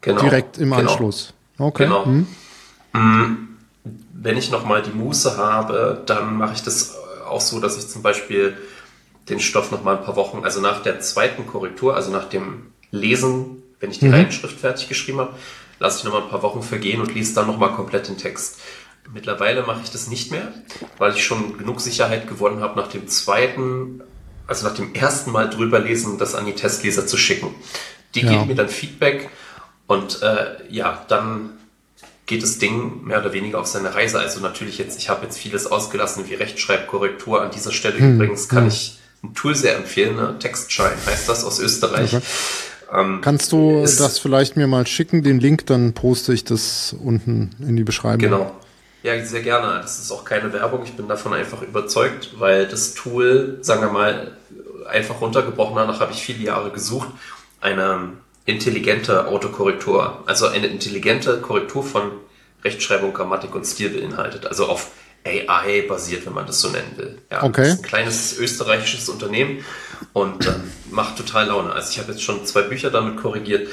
[0.00, 0.22] Genau.
[0.22, 0.76] Direkt im genau.
[0.80, 1.34] Anschluss.
[1.58, 1.84] Okay.
[1.84, 2.06] Genau.
[2.06, 2.26] Hm.
[2.94, 3.48] Mm,
[4.14, 6.96] wenn ich nochmal die Muße habe, dann mache ich das
[7.28, 8.56] auch so, dass ich zum Beispiel
[9.28, 13.62] den Stoff nochmal ein paar Wochen, also nach der zweiten Korrektur, also nach dem Lesen,
[13.78, 14.14] wenn ich die mhm.
[14.14, 15.34] Reinschrift fertig geschrieben habe,
[15.80, 18.58] lasse ich nochmal ein paar Wochen vergehen und lese dann nochmal komplett den Text.
[19.12, 20.52] Mittlerweile mache ich das nicht mehr,
[20.98, 24.02] weil ich schon genug Sicherheit gewonnen habe, nach dem zweiten,
[24.46, 27.54] also nach dem ersten Mal drüber lesen, das an die Testleser zu schicken.
[28.14, 28.30] Die ja.
[28.30, 29.28] geben mir dann Feedback
[29.86, 31.50] und äh, ja, dann
[32.26, 34.18] geht das Ding mehr oder weniger auf seine Reise.
[34.18, 37.42] Also natürlich jetzt, ich habe jetzt vieles ausgelassen, wie Rechtschreibkorrektur.
[37.42, 38.14] An dieser Stelle hm.
[38.14, 38.68] übrigens kann hm.
[38.68, 40.36] ich ein Tool sehr empfehlen, ne?
[40.38, 42.14] Textshine heißt das aus Österreich.
[42.14, 42.24] Okay.
[42.92, 47.50] Ähm, Kannst du das vielleicht mir mal schicken, den Link, dann poste ich das unten
[47.60, 48.18] in die Beschreibung.
[48.18, 48.60] Genau,
[49.04, 49.80] ja, sehr gerne.
[49.82, 50.82] Das ist auch keine Werbung.
[50.82, 54.32] Ich bin davon einfach überzeugt, weil das Tool, sagen wir mal,
[54.88, 57.08] einfach runtergebrochen, danach habe ich viele Jahre gesucht,
[57.60, 58.14] eine
[58.46, 62.12] intelligente Autokorrektur, also eine intelligente Korrektur von
[62.64, 64.46] Rechtschreibung, Grammatik und Stil beinhaltet.
[64.46, 64.90] Also auf
[65.26, 67.18] AI basiert, wenn man das so nennen will.
[67.30, 67.60] Ja, okay.
[67.60, 69.62] Das ist ein kleines österreichisches Unternehmen
[70.14, 71.72] und ähm, macht total Laune.
[71.72, 73.68] Also ich habe jetzt schon zwei Bücher damit korrigiert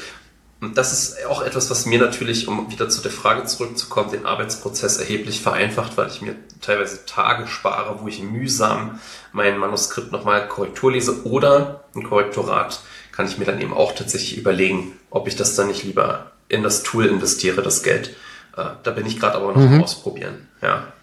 [0.61, 4.27] und das ist auch etwas, was mir natürlich, um wieder zu der Frage zurückzukommen, den
[4.27, 8.99] Arbeitsprozess erheblich vereinfacht, weil ich mir teilweise Tage spare, wo ich mühsam
[9.31, 14.37] mein Manuskript nochmal Korrektur lese oder ein Korrektorat kann ich mir dann eben auch tatsächlich
[14.37, 18.15] überlegen, ob ich das dann nicht lieber in das Tool investiere, das Geld.
[18.55, 19.81] Äh, da bin ich gerade aber noch mhm.
[19.83, 20.47] Ausprobieren.
[20.61, 20.93] Ja.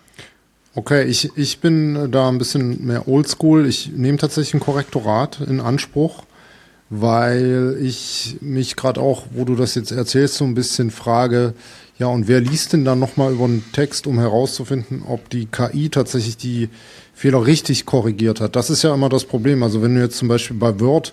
[0.75, 3.67] Okay, ich, ich bin da ein bisschen mehr oldschool.
[3.67, 6.23] Ich nehme tatsächlich ein Korrektorat in Anspruch
[6.91, 11.55] weil ich mich gerade auch, wo du das jetzt erzählst, so ein bisschen frage,
[11.99, 15.89] ja, und wer liest denn dann nochmal über einen Text, um herauszufinden, ob die KI
[15.89, 16.69] tatsächlich die
[17.13, 18.55] Fehler richtig korrigiert hat?
[18.55, 19.65] Das ist ja immer das Problem.
[19.65, 21.13] Also wenn du jetzt zum Beispiel bei Word,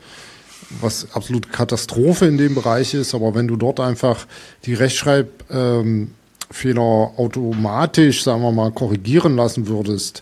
[0.82, 4.28] was absolut Katastrophe in dem Bereich ist, aber wenn du dort einfach
[4.66, 6.12] die Rechtschreibfehler ähm,
[7.18, 10.22] automatisch, sagen wir mal, korrigieren lassen würdest,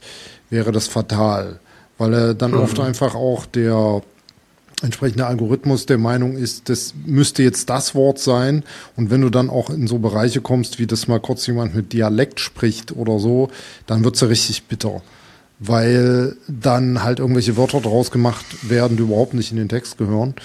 [0.50, 1.60] wäre das fatal.
[1.98, 2.60] Weil er dann mhm.
[2.60, 4.02] oft einfach auch der
[4.84, 8.64] entsprechender Algorithmus der Meinung ist, das müsste jetzt das Wort sein.
[8.96, 11.94] Und wenn du dann auch in so Bereiche kommst, wie das mal kurz jemand mit
[11.94, 13.50] Dialekt spricht oder so,
[13.88, 15.02] dann wird's ja richtig bitter.
[15.60, 20.36] Weil dann halt irgendwelche Wörter draus gemacht werden, die überhaupt nicht in den Text gehören.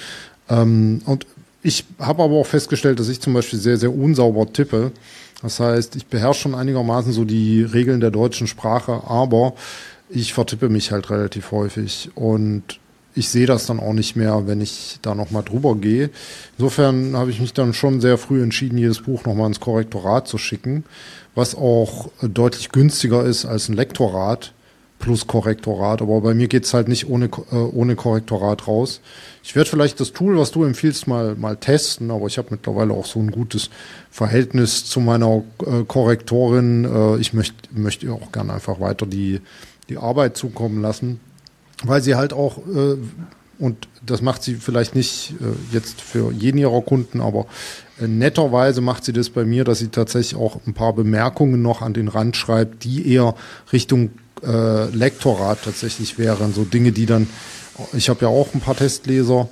[0.49, 1.27] Ähm, und
[1.63, 4.93] ich habe aber auch festgestellt, dass ich zum Beispiel sehr, sehr unsauber tippe.
[5.43, 9.55] Das heißt, ich beherrsche schon einigermaßen so die Regeln der deutschen Sprache, aber
[10.09, 12.11] ich vertippe mich halt relativ häufig.
[12.15, 12.81] Und
[13.19, 16.11] ich sehe das dann auch nicht mehr, wenn ich da nochmal drüber gehe.
[16.57, 20.39] Insofern habe ich mich dann schon sehr früh entschieden, jedes Buch nochmal ins Korrektorat zu
[20.39, 20.85] schicken,
[21.35, 24.53] was auch deutlich günstiger ist als ein Lektorat
[25.01, 26.01] plus Korrektorat.
[26.01, 29.01] Aber bei mir geht's halt nicht ohne, äh, ohne Korrektorat raus.
[29.43, 32.93] Ich werde vielleicht das Tool, was du empfiehlst, mal, mal testen, aber ich habe mittlerweile
[32.93, 33.71] auch so ein gutes
[34.11, 36.85] Verhältnis zu meiner äh, Korrektorin.
[36.85, 39.41] Äh, ich möchte möchte ihr auch gerne einfach weiter die,
[39.89, 41.21] die Arbeit zukommen lassen
[41.85, 42.97] weil sie halt auch, äh,
[43.59, 47.47] und das macht sie vielleicht nicht äh, jetzt für jeden ihrer Kunden, aber
[48.01, 51.83] äh, netterweise macht sie das bei mir, dass sie tatsächlich auch ein paar Bemerkungen noch
[51.83, 53.35] an den Rand schreibt, die eher
[53.73, 54.11] Richtung
[54.45, 56.53] äh, Lektorat tatsächlich wären.
[56.53, 57.29] So Dinge, die dann,
[57.93, 59.49] ich habe ja auch ein paar Testleser,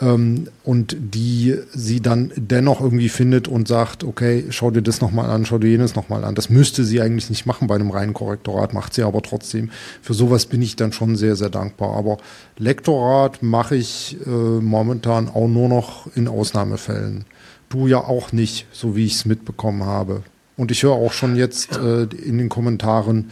[0.00, 5.30] ähm, und die sie dann dennoch irgendwie findet und sagt, okay, schau dir das nochmal
[5.30, 6.34] an, schau dir jenes nochmal an.
[6.34, 9.70] Das müsste sie eigentlich nicht machen bei einem reinen Korrektorat, macht sie aber trotzdem.
[10.02, 11.96] Für sowas bin ich dann schon sehr, sehr dankbar.
[11.96, 12.18] Aber
[12.56, 17.24] Lektorat mache ich äh, momentan auch nur noch in Ausnahmefällen.
[17.68, 20.22] Du ja auch nicht, so wie ich es mitbekommen habe.
[20.56, 23.30] Und ich höre auch schon jetzt äh, in den Kommentaren,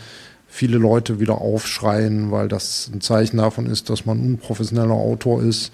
[0.49, 5.73] viele Leute wieder aufschreien, weil das ein Zeichen davon ist, dass man unprofessioneller Autor ist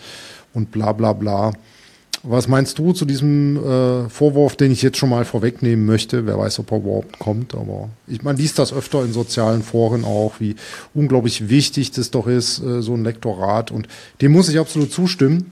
[0.54, 1.52] und bla bla bla.
[2.24, 6.24] Was meinst du zu diesem äh, Vorwurf, den ich jetzt schon mal vorwegnehmen möchte?
[6.24, 10.04] Wer weiß, ob er überhaupt kommt, aber ich, man liest das öfter in sozialen Foren
[10.04, 10.54] auch, wie
[10.94, 13.72] unglaublich wichtig das doch ist, äh, so ein Lektorat.
[13.72, 13.88] Und
[14.20, 15.50] dem muss ich absolut zustimmen.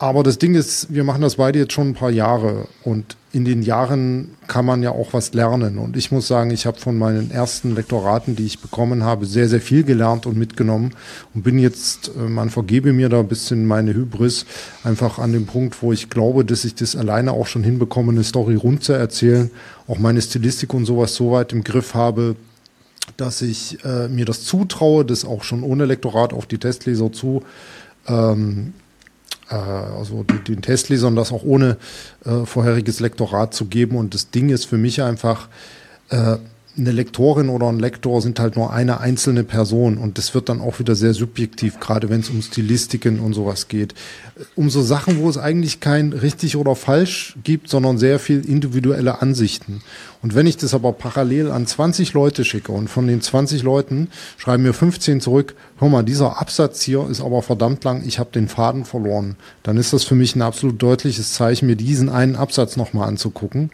[0.00, 3.44] Aber das Ding ist, wir machen das beide jetzt schon ein paar Jahre und in
[3.44, 5.76] den Jahren kann man ja auch was lernen.
[5.76, 9.48] Und ich muss sagen, ich habe von meinen ersten Lektoraten, die ich bekommen habe, sehr,
[9.48, 10.94] sehr viel gelernt und mitgenommen
[11.34, 14.46] und bin jetzt, äh, man vergebe mir da ein bisschen meine Hybris,
[14.84, 18.22] einfach an dem Punkt, wo ich glaube, dass ich das alleine auch schon hinbekomme, eine
[18.22, 19.50] Story rund zu erzählen,
[19.88, 22.36] auch meine Stilistik und sowas so weit im Griff habe,
[23.16, 27.42] dass ich äh, mir das zutraue, das auch schon ohne Lektorat auf die Testleser zu
[28.06, 28.87] ähm, äh,
[29.54, 31.76] also den Testlesern das auch ohne
[32.24, 33.96] äh, vorheriges Lektorat zu geben.
[33.96, 35.48] Und das Ding ist für mich einfach,
[36.10, 36.36] äh,
[36.78, 40.60] eine Lektorin oder ein Lektor sind halt nur eine einzelne Person und das wird dann
[40.60, 43.94] auch wieder sehr subjektiv, gerade wenn es um Stilistiken und sowas geht.
[44.54, 49.20] Um so Sachen, wo es eigentlich kein richtig oder falsch gibt, sondern sehr viel individuelle
[49.20, 49.82] Ansichten.
[50.22, 54.08] Und wenn ich das aber parallel an 20 Leute schicke und von den 20 Leuten
[54.36, 58.30] schreiben mir 15 zurück, hör mal, dieser Absatz hier ist aber verdammt lang, ich habe
[58.32, 62.36] den Faden verloren, dann ist das für mich ein absolut deutliches Zeichen, mir diesen einen
[62.36, 63.70] Absatz nochmal anzugucken.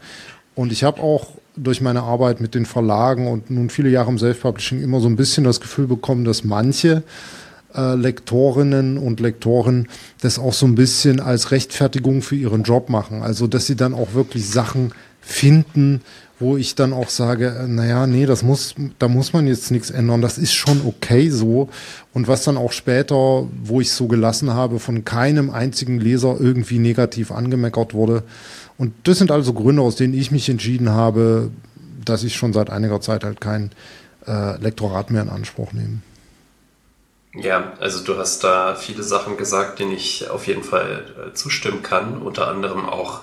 [0.55, 4.17] Und ich habe auch durch meine Arbeit mit den Verlagen und nun viele Jahre im
[4.17, 7.03] Self-Publishing immer so ein bisschen das Gefühl bekommen, dass manche
[7.75, 9.87] äh, Lektorinnen und Lektoren
[10.21, 13.21] das auch so ein bisschen als Rechtfertigung für ihren Job machen.
[13.21, 16.01] Also, dass sie dann auch wirklich Sachen finden,
[16.39, 19.89] wo ich dann auch sage, äh, naja, nee, das muss, da muss man jetzt nichts
[19.89, 20.21] ändern.
[20.21, 21.69] Das ist schon okay so.
[22.13, 26.79] Und was dann auch später, wo ich so gelassen habe, von keinem einzigen Leser irgendwie
[26.79, 28.23] negativ angemeckert wurde,
[28.77, 31.51] und das sind also Gründe, aus denen ich mich entschieden habe,
[32.03, 33.71] dass ich schon seit einiger Zeit halt kein
[34.27, 36.01] äh, Lektorat mehr in Anspruch nehme.
[37.33, 41.83] Ja, also du hast da viele Sachen gesagt, denen ich auf jeden Fall äh, zustimmen
[41.83, 42.17] kann.
[42.17, 43.21] Unter anderem auch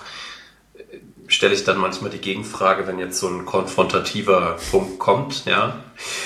[1.33, 5.83] stelle ich dann manchmal die Gegenfrage, wenn jetzt so ein konfrontativer Punkt kommt, ja,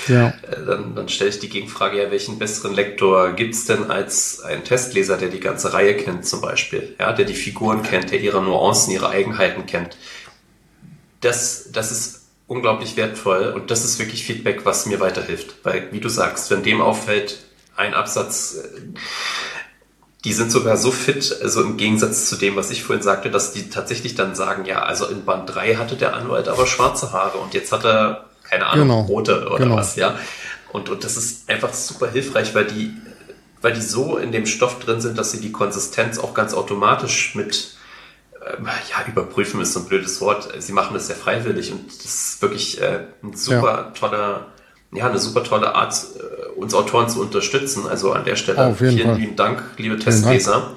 [0.07, 0.27] ja.
[0.27, 4.63] Äh, dann, dann stelle ich die Gegenfrage, ja, welchen besseren Lektor gibt's denn als ein
[4.63, 8.41] Testleser, der die ganze Reihe kennt zum Beispiel, ja, der die Figuren kennt, der ihre
[8.41, 9.97] Nuancen, ihre Eigenheiten kennt.
[11.21, 15.99] Das, das ist unglaublich wertvoll und das ist wirklich Feedback, was mir weiterhilft, weil, wie
[15.99, 17.39] du sagst, wenn dem auffällt,
[17.77, 18.81] ein Absatz, äh,
[20.23, 23.53] die sind sogar so fit, also im Gegensatz zu dem, was ich vorhin sagte, dass
[23.53, 27.37] die tatsächlich dann sagen, ja, also in Band 3 hatte der Anwalt aber schwarze Haare
[27.37, 29.01] und jetzt hat er, keine Ahnung, genau.
[29.01, 29.75] rote oder genau.
[29.75, 30.17] was, ja.
[30.71, 32.93] Und, und das ist einfach super hilfreich, weil die,
[33.61, 37.35] weil die so in dem Stoff drin sind, dass sie die Konsistenz auch ganz automatisch
[37.35, 37.75] mit,
[38.57, 40.49] ähm, ja, überprüfen ist so ein blödes Wort.
[40.57, 43.91] Sie machen das sehr freiwillig und das ist wirklich äh, ein super ja.
[43.91, 44.47] toller
[44.91, 47.87] ja, eine super tolle Art, äh, uns Autoren zu unterstützen.
[47.87, 49.15] Also an der Stelle vielen Fall.
[49.17, 50.75] lieben Dank, liebe Testleser.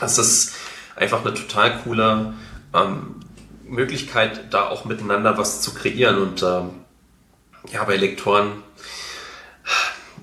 [0.00, 0.54] Das ist
[0.96, 2.34] einfach eine total coole
[2.74, 3.16] ähm,
[3.64, 6.18] Möglichkeit, da auch miteinander was zu kreieren.
[6.18, 6.70] Und ähm,
[7.72, 8.62] ja, bei Lektoren,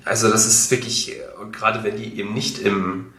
[0.04, 1.16] also das ist wirklich,
[1.52, 3.14] gerade wenn die eben nicht im,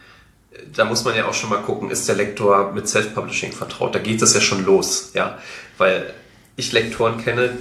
[0.74, 3.94] da muss man ja auch schon mal gucken, ist der Lektor mit Self-Publishing vertraut?
[3.94, 5.38] Da geht es ja schon los, ja,
[5.76, 6.12] weil
[6.56, 7.56] ich Lektoren kenne,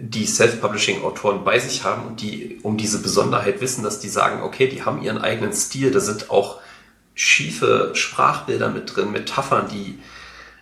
[0.00, 4.68] die Self-Publishing-Autoren bei sich haben und die um diese Besonderheit wissen, dass die sagen, okay,
[4.68, 6.60] die haben ihren eigenen Stil, da sind auch
[7.14, 9.98] schiefe Sprachbilder mit drin, Metaphern, die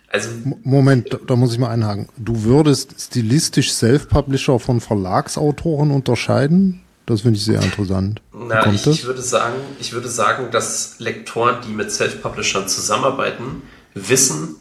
[0.09, 0.29] also
[0.63, 2.07] Moment, da muss ich mal einhaken.
[2.17, 6.81] Du würdest stilistisch Self-Publisher von Verlagsautoren unterscheiden?
[7.05, 8.21] Das finde ich sehr interessant.
[8.33, 14.57] Na, ich, ich, würde sagen, ich würde sagen, dass Lektoren, die mit Self-Publishern zusammenarbeiten, wissen,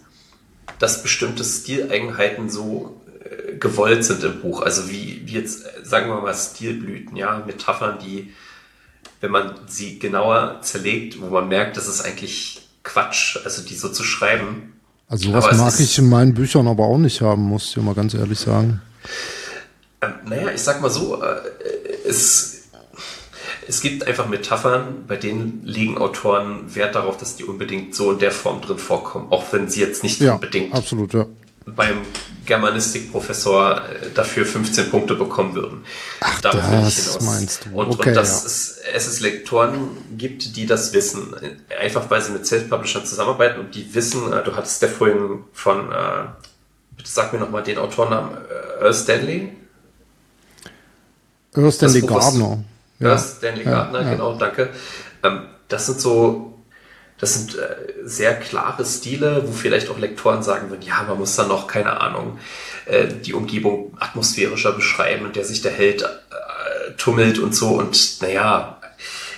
[0.79, 3.01] dass bestimmte Stileigenheiten so
[3.59, 4.63] gewollt sind im Buch.
[4.63, 8.33] Also wie, wie jetzt, sagen wir mal, Stilblüten, ja, Metaphern, die,
[9.21, 13.89] wenn man sie genauer zerlegt, wo man merkt, das ist eigentlich Quatsch, also die so
[13.89, 14.75] zu schreiben.
[15.09, 18.15] Also was mag ich in meinen Büchern aber auch nicht haben, muss ich mal ganz
[18.15, 18.83] ehrlich sagen.
[20.03, 21.37] Ähm, naja, ich sag mal so, äh,
[22.07, 22.65] es,
[23.69, 28.19] es gibt einfach Metaphern, bei denen legen Autoren Wert darauf, dass die unbedingt so in
[28.19, 31.27] der Form drin vorkommen, auch wenn sie jetzt nicht ja, unbedingt absolut, ja.
[31.67, 32.03] Beim
[32.45, 35.85] Germanistikprofessor äh, dafür 15 Punkte bekommen würden.
[36.21, 37.77] Ach, Darauf das meinst du.
[37.77, 38.47] Und, okay, und dass ja.
[38.47, 41.35] es, es es Lektoren gibt, die das wissen.
[41.81, 45.91] Einfach weil sie mit Self-Publishern zusammenarbeiten und die wissen, äh, du hattest ja vorhin von,
[45.91, 46.27] äh,
[46.97, 48.39] bitte sag mir nochmal den Autornamen,
[48.81, 49.53] Earl Stanley?
[51.55, 52.65] Earl Stanley Gardner.
[53.01, 54.11] Earl Stanley ja, Gardner, ja.
[54.13, 54.71] genau, danke.
[55.25, 56.56] Ähm, das sind so
[57.19, 61.37] das sind äh, sehr klare Stile, wo vielleicht auch Lektoren sagen würden, ja, man muss
[61.37, 62.39] dann noch, keine Ahnung,
[62.85, 67.71] äh, die Umgebung atmosphärischer beschreiben, und der sich der Held äh, tummelt und so.
[67.71, 68.79] Und naja,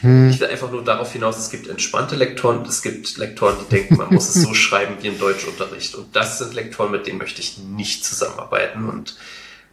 [0.00, 0.30] hm.
[0.30, 3.96] ich will einfach nur darauf hinaus, es gibt entspannte Lektoren, es gibt Lektoren, die denken,
[3.96, 5.94] man muss es so schreiben wie im Deutschunterricht.
[5.94, 8.88] Und das sind Lektoren, mit denen möchte ich nicht zusammenarbeiten.
[8.88, 9.16] Und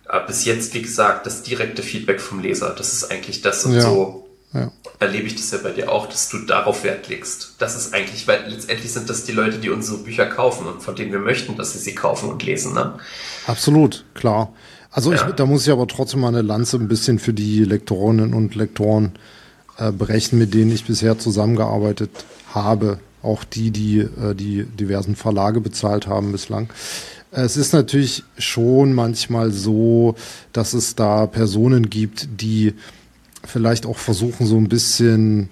[0.10, 3.74] äh, bis jetzt, wie gesagt, das direkte Feedback vom Leser, das ist eigentlich das und
[3.74, 3.82] ja.
[3.82, 4.25] so
[4.56, 4.72] ja.
[5.00, 7.56] erlebe ich das ja bei dir auch, dass du darauf Wert legst.
[7.60, 10.96] Das ist eigentlich, weil letztendlich sind das die Leute, die unsere Bücher kaufen und von
[10.96, 12.74] denen wir möchten, dass sie sie kaufen und lesen.
[12.74, 12.94] Ne?
[13.48, 14.54] Absolut, klar.
[14.92, 15.28] Also ja.
[15.28, 18.56] ich, da muss ich aber trotzdem mal eine Lanze ein bisschen für die Lektorinnen und
[18.56, 19.12] Lektoren
[19.78, 22.12] äh, brechen, mit denen ich bisher zusammengearbeitet
[22.54, 23.00] habe.
[23.22, 26.70] Auch die, die äh, die diversen Verlage bezahlt haben bislang.
[27.32, 30.16] Es ist natürlich schon manchmal so,
[30.54, 32.74] dass es da Personen gibt, die
[33.48, 35.50] vielleicht auch versuchen, so ein bisschen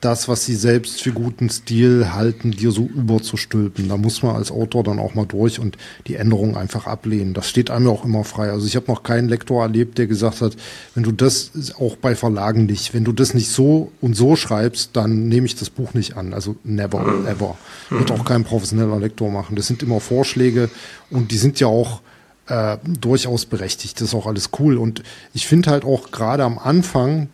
[0.00, 3.88] das, was sie selbst für guten Stil halten, dir so überzustülpen.
[3.88, 5.76] Da muss man als Autor dann auch mal durch und
[6.06, 7.34] die Änderungen einfach ablehnen.
[7.34, 8.50] Das steht einem ja auch immer frei.
[8.50, 10.56] Also ich habe noch keinen Lektor erlebt, der gesagt hat,
[10.94, 14.90] wenn du das auch bei Verlagen nicht, wenn du das nicht so und so schreibst,
[14.94, 16.34] dann nehme ich das Buch nicht an.
[16.34, 17.26] Also never, mhm.
[17.26, 17.56] ever.
[17.90, 19.56] Wird auch kein professioneller Lektor machen.
[19.56, 20.70] Das sind immer Vorschläge
[21.10, 22.00] und die sind ja auch
[22.46, 24.00] äh, durchaus berechtigt.
[24.00, 24.76] Das ist auch alles cool.
[24.76, 27.28] Und ich finde halt auch gerade am Anfang,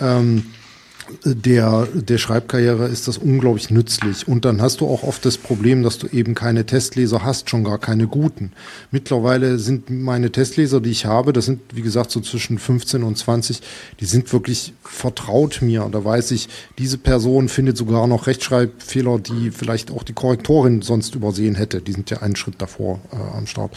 [0.00, 0.46] ähm,
[1.24, 4.26] der, der Schreibkarriere ist das unglaublich nützlich.
[4.28, 7.64] Und dann hast du auch oft das Problem, dass du eben keine Testleser hast, schon
[7.64, 8.52] gar keine guten.
[8.90, 13.16] Mittlerweile sind meine Testleser, die ich habe, das sind, wie gesagt, so zwischen 15 und
[13.16, 13.60] 20,
[14.00, 15.88] die sind wirklich vertraut mir.
[15.90, 16.48] Da weiß ich,
[16.78, 21.80] diese Person findet sogar noch Rechtschreibfehler, die vielleicht auch die Korrektorin sonst übersehen hätte.
[21.80, 23.76] Die sind ja einen Schritt davor äh, am Start.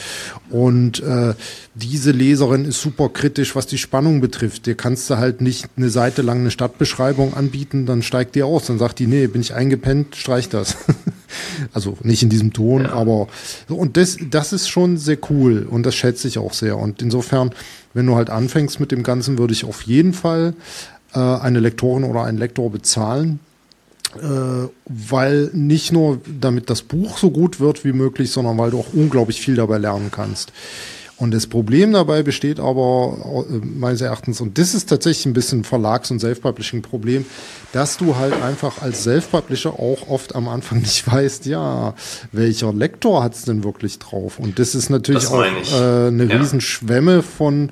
[0.49, 1.33] Und äh,
[1.73, 4.65] diese Leserin ist super kritisch, was die Spannung betrifft.
[4.65, 8.43] Dir kannst du halt nicht eine Seite lang eine Stadtbeschreibung Werbung anbieten, dann steigt die
[8.43, 8.67] aus.
[8.67, 10.77] Dann sagt die, nee, bin ich eingepennt, streich das.
[11.73, 12.93] also nicht in diesem Ton, ja.
[12.93, 13.27] aber
[13.67, 16.77] und das, das ist schon sehr cool und das schätze ich auch sehr.
[16.77, 17.51] Und insofern,
[17.93, 20.53] wenn du halt anfängst mit dem Ganzen, würde ich auf jeden Fall
[21.13, 23.39] äh, eine Lektorin oder einen Lektor bezahlen.
[24.21, 28.79] Äh, weil nicht nur damit das Buch so gut wird wie möglich, sondern weil du
[28.79, 30.53] auch unglaublich viel dabei lernen kannst.
[31.17, 35.63] Und das Problem dabei besteht aber äh, meines Erachtens, und das ist tatsächlich ein bisschen
[35.63, 37.25] Verlags- und Self-Publishing-Problem,
[37.71, 41.93] dass du halt einfach als Self-Publisher auch oft am Anfang nicht weißt, ja,
[42.33, 44.39] welcher Lektor hat's denn wirklich drauf?
[44.39, 46.37] Und das ist natürlich das auch äh, eine ja.
[46.37, 47.71] Riesenschwemme von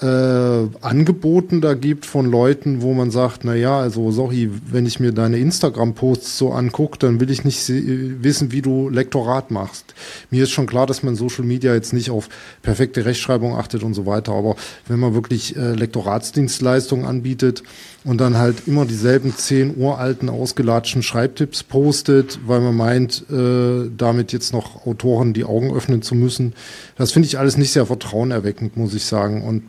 [0.00, 5.00] äh, Angeboten da gibt von Leuten, wo man sagt, na ja, also sorry, wenn ich
[5.00, 9.94] mir deine Instagram-Posts so angucke, dann will ich nicht wissen, wie du Lektorat machst.
[10.30, 12.28] Mir ist schon klar, dass man Social Media jetzt nicht auf
[12.62, 17.64] perfekte Rechtschreibung achtet und so weiter, aber wenn man wirklich äh, Lektoratsdienstleistungen anbietet
[18.04, 24.32] und dann halt immer dieselben zehn uralten, ausgelatschten Schreibtipps postet, weil man meint, äh, damit
[24.32, 26.52] jetzt noch Autoren die Augen öffnen zu müssen,
[26.96, 29.42] das finde ich alles nicht sehr vertrauenerweckend, muss ich sagen.
[29.42, 29.64] Und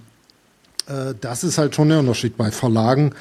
[0.90, 2.38] äh, das ist halt schon der Unterschied.
[2.38, 3.14] Bei Verlagen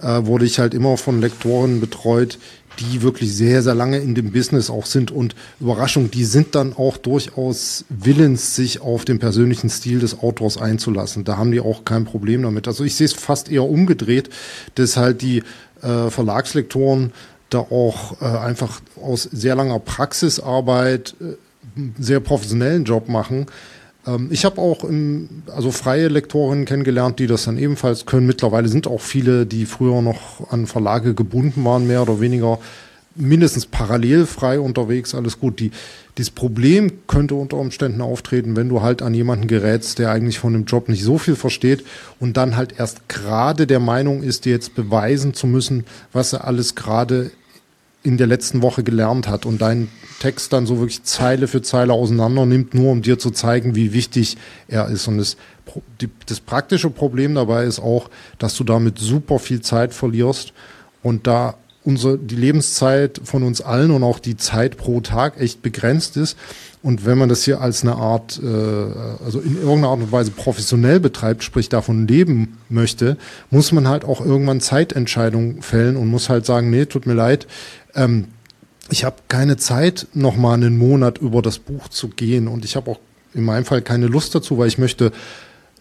[0.00, 2.38] äh, wurde ich halt immer von Lektoren betreut,
[2.78, 5.10] die wirklich sehr, sehr lange in dem Business auch sind.
[5.10, 10.56] Und Überraschung, die sind dann auch durchaus willens, sich auf den persönlichen Stil des Autors
[10.56, 11.24] einzulassen.
[11.24, 12.66] Da haben die auch kein Problem damit.
[12.68, 14.30] Also ich sehe es fast eher umgedreht,
[14.76, 15.42] dass halt die
[15.82, 17.12] äh, Verlagslektoren
[17.50, 21.34] da auch äh, einfach aus sehr langer Praxisarbeit äh,
[21.98, 23.46] sehr professionellen Job machen,
[24.30, 28.26] ich habe auch im, also freie Lektorinnen kennengelernt, die das dann ebenfalls können.
[28.26, 32.58] Mittlerweile sind auch viele, die früher noch an Verlage gebunden waren, mehr oder weniger
[33.14, 35.60] mindestens parallel frei unterwegs, alles gut.
[35.60, 35.70] Die,
[36.16, 40.52] dieses Problem könnte unter Umständen auftreten, wenn du halt an jemanden gerätst, der eigentlich von
[40.52, 41.84] dem Job nicht so viel versteht
[42.18, 46.46] und dann halt erst gerade der Meinung ist, dir jetzt beweisen zu müssen, was er
[46.46, 47.30] alles gerade
[48.02, 49.90] in der letzten Woche gelernt hat und deinen
[50.20, 53.92] Text dann so wirklich Zeile für Zeile auseinander nimmt, nur um dir zu zeigen, wie
[53.92, 54.36] wichtig
[54.68, 55.08] er ist.
[55.08, 55.36] Und das,
[56.26, 60.52] das praktische Problem dabei ist auch, dass du damit super viel Zeit verlierst
[61.02, 65.62] und da unsere, die Lebenszeit von uns allen und auch die Zeit pro Tag echt
[65.62, 66.36] begrenzt ist.
[66.82, 68.46] Und wenn man das hier als eine Art, äh,
[69.24, 73.16] also in irgendeiner Art und Weise professionell betreibt, sprich davon leben möchte,
[73.50, 77.46] muss man halt auch irgendwann Zeitentscheidungen fällen und muss halt sagen, nee, tut mir leid,
[77.94, 78.28] ähm,
[78.90, 82.76] ich habe keine Zeit, noch mal einen Monat über das Buch zu gehen und ich
[82.76, 83.00] habe auch
[83.34, 85.12] in meinem Fall keine Lust dazu, weil ich möchte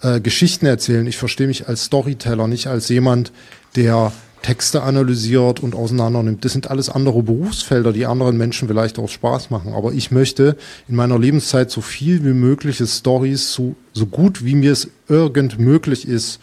[0.02, 1.08] äh, Geschichten erzählen.
[1.08, 3.32] Ich verstehe mich als Storyteller, nicht als jemand,
[3.76, 6.46] der Texte analysiert und auseinander nimmt.
[6.46, 9.74] Das sind alles andere Berufsfelder, die anderen Menschen vielleicht auch Spaß machen.
[9.74, 10.56] Aber ich möchte
[10.88, 15.60] in meiner Lebenszeit so viel wie mögliche Stories, so, so gut wie mir es irgend
[15.60, 16.40] möglich ist,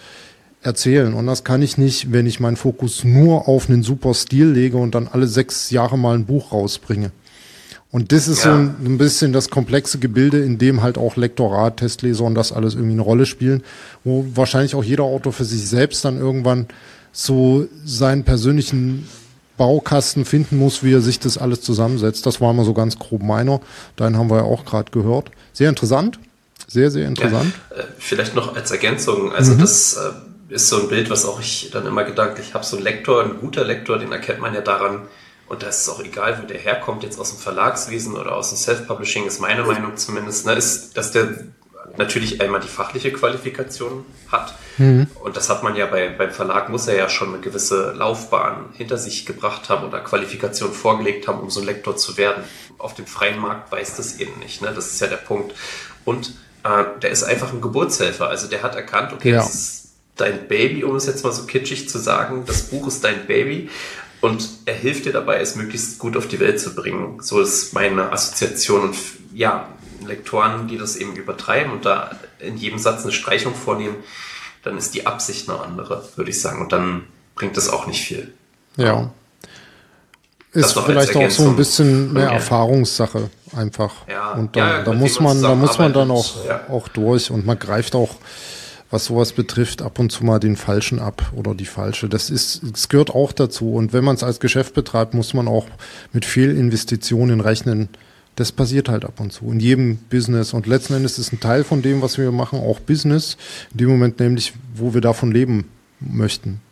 [0.67, 1.15] erzählen.
[1.15, 4.77] Und das kann ich nicht, wenn ich meinen Fokus nur auf einen super Stil lege
[4.77, 7.13] und dann alle sechs Jahre mal ein Buch rausbringe.
[7.91, 8.53] Und das ist ja.
[8.53, 12.53] so ein, ein, bisschen das komplexe Gebilde, in dem halt auch Lektorat, Testleser und das
[12.53, 13.63] alles irgendwie eine Rolle spielen,
[14.05, 16.67] wo wahrscheinlich auch jeder Autor für sich selbst dann irgendwann
[17.13, 19.09] so seinen persönlichen
[19.57, 22.27] Baukasten finden muss, wie er sich das alles zusammensetzt.
[22.27, 23.61] Das war mal so ganz grob meiner.
[23.97, 25.31] Deinen haben wir ja auch gerade gehört.
[25.53, 26.19] Sehr interessant.
[26.69, 27.55] Sehr, sehr interessant.
[27.71, 29.33] Ja, äh, vielleicht noch als Ergänzung.
[29.33, 29.59] Also mhm.
[29.61, 30.11] das äh,
[30.49, 32.65] ist so ein Bild, was auch ich dann immer gedanklich habe.
[32.65, 35.09] So ein Lektor, ein guter Lektor, den erkennt man ja daran,
[35.49, 38.49] und da ist es auch egal, wo der herkommt, jetzt aus dem Verlagswesen oder aus
[38.49, 41.29] dem Self-Publishing, ist meine Meinung zumindest, ne, ist, dass der
[41.97, 44.55] natürlich einmal die fachliche Qualifikation hat.
[44.77, 45.07] Mhm.
[45.23, 48.71] Und das hat man ja bei, beim Verlag, muss er ja schon eine gewisse Laufbahn
[48.73, 52.45] hinter sich gebracht haben oder Qualifikation vorgelegt haben, um so ein Lektor zu werden.
[52.79, 54.63] Auf dem freien Markt weiß das eben nicht.
[54.63, 54.73] Ne?
[54.75, 55.55] Das ist ja der Punkt.
[56.05, 56.35] Und
[56.65, 58.29] äh, der ist einfach ein Geburtshelfer.
[58.29, 59.37] Also der hat erkannt, okay, ja.
[59.37, 59.86] das ist
[60.17, 62.45] dein Baby, um es jetzt mal so kitschig zu sagen.
[62.47, 63.71] Das Buch ist dein Baby
[64.21, 67.21] und er hilft dir dabei, es möglichst gut auf die Welt zu bringen.
[67.21, 68.97] So ist meine Assoziation und
[69.35, 69.69] ja,
[70.07, 73.97] Lektoren, die das eben übertreiben und da in jedem Satz eine Streichung vornehmen,
[74.63, 76.61] dann ist die Absicht eine andere, würde ich sagen.
[76.61, 77.05] Und dann
[77.35, 78.33] bringt es auch nicht viel.
[78.77, 79.11] Ja.
[80.53, 83.93] Ist vielleicht auch so ein bisschen eine Erfahrungssache einfach.
[84.09, 86.63] Ja, und da, ja, da muss man, da muss man dann auch, ja.
[86.71, 88.17] auch durch und man greift auch,
[88.97, 92.09] was sowas betrifft, ab und zu mal den Falschen ab oder die Falsche.
[92.09, 93.75] Das ist, es gehört auch dazu.
[93.75, 95.67] Und wenn man es als Geschäft betreibt, muss man auch
[96.15, 97.91] mit Fehlinvestitionen rechnen.
[98.37, 100.55] Das passiert halt ab und zu in jedem Business.
[100.55, 103.37] Und letzten Endes ist ein Teil von dem, was wir machen, auch Business.
[103.73, 105.67] In dem Moment nämlich, wo wir davon leben
[106.01, 106.63] möchten.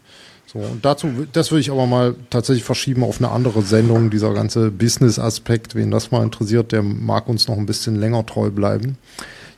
[0.47, 4.33] So, und dazu, das würde ich aber mal tatsächlich verschieben auf eine andere Sendung, dieser
[4.33, 5.75] ganze Business-Aspekt.
[5.75, 8.97] Wen das mal interessiert, der mag uns noch ein bisschen länger treu bleiben.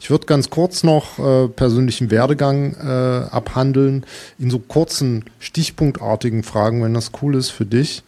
[0.00, 4.04] Ich würde ganz kurz noch äh, persönlichen Werdegang äh, abhandeln,
[4.38, 8.02] in so kurzen, stichpunktartigen Fragen, wenn das cool ist für dich.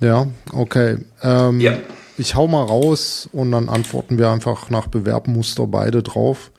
[0.00, 0.98] Ja, okay.
[1.22, 1.78] Ähm, ja.
[2.16, 6.50] Ich hau mal raus und dann antworten wir einfach nach Bewerbmuster beide drauf.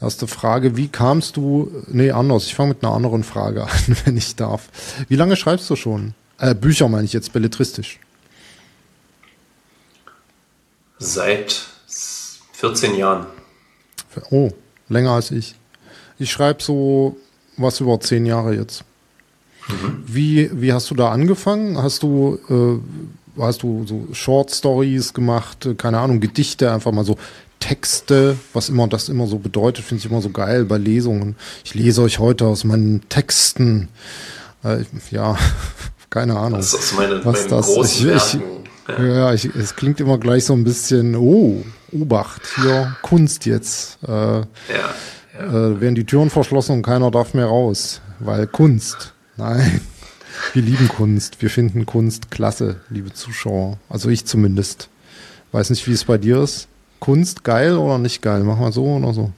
[0.00, 4.16] Erste Frage, wie kamst du, nee, anders, ich fange mit einer anderen Frage an, wenn
[4.16, 4.68] ich darf.
[5.08, 6.14] Wie lange schreibst du schon?
[6.38, 7.98] Äh, Bücher meine ich jetzt, belletristisch.
[10.98, 11.64] Seit
[12.52, 13.26] 14 Jahren.
[14.30, 14.50] Oh,
[14.88, 15.54] länger als ich.
[16.18, 17.16] Ich schreibe so
[17.56, 18.84] was über 10 Jahre jetzt.
[19.68, 20.04] Mhm.
[20.06, 21.78] Wie, wie hast du da angefangen?
[21.78, 27.16] Hast du, äh, hast du so Short Stories gemacht, keine Ahnung, Gedichte, einfach mal so
[27.60, 31.36] Texte, was immer das immer so bedeutet, finde ich immer so geil bei Lesungen.
[31.64, 33.88] Ich lese euch heute aus meinen Texten.
[34.62, 35.36] Äh, ja,
[36.10, 36.60] keine Ahnung.
[36.60, 38.38] Das ist meine, was das ich, ich,
[38.88, 43.98] ja, ja ich, es klingt immer gleich so ein bisschen, oh, Obacht, hier Kunst jetzt.
[44.06, 44.44] Äh, ja,
[45.38, 45.44] ja.
[45.44, 49.14] Äh, werden die Türen verschlossen und keiner darf mehr raus, weil Kunst.
[49.36, 49.80] Nein.
[50.52, 51.42] Wir lieben Kunst.
[51.42, 53.78] Wir finden Kunst klasse, liebe Zuschauer.
[53.88, 54.88] Also ich zumindest.
[55.52, 56.68] Weiß nicht, wie es bei dir ist.
[57.00, 58.42] Kunst geil oder nicht geil?
[58.44, 59.32] Machen wir so oder so?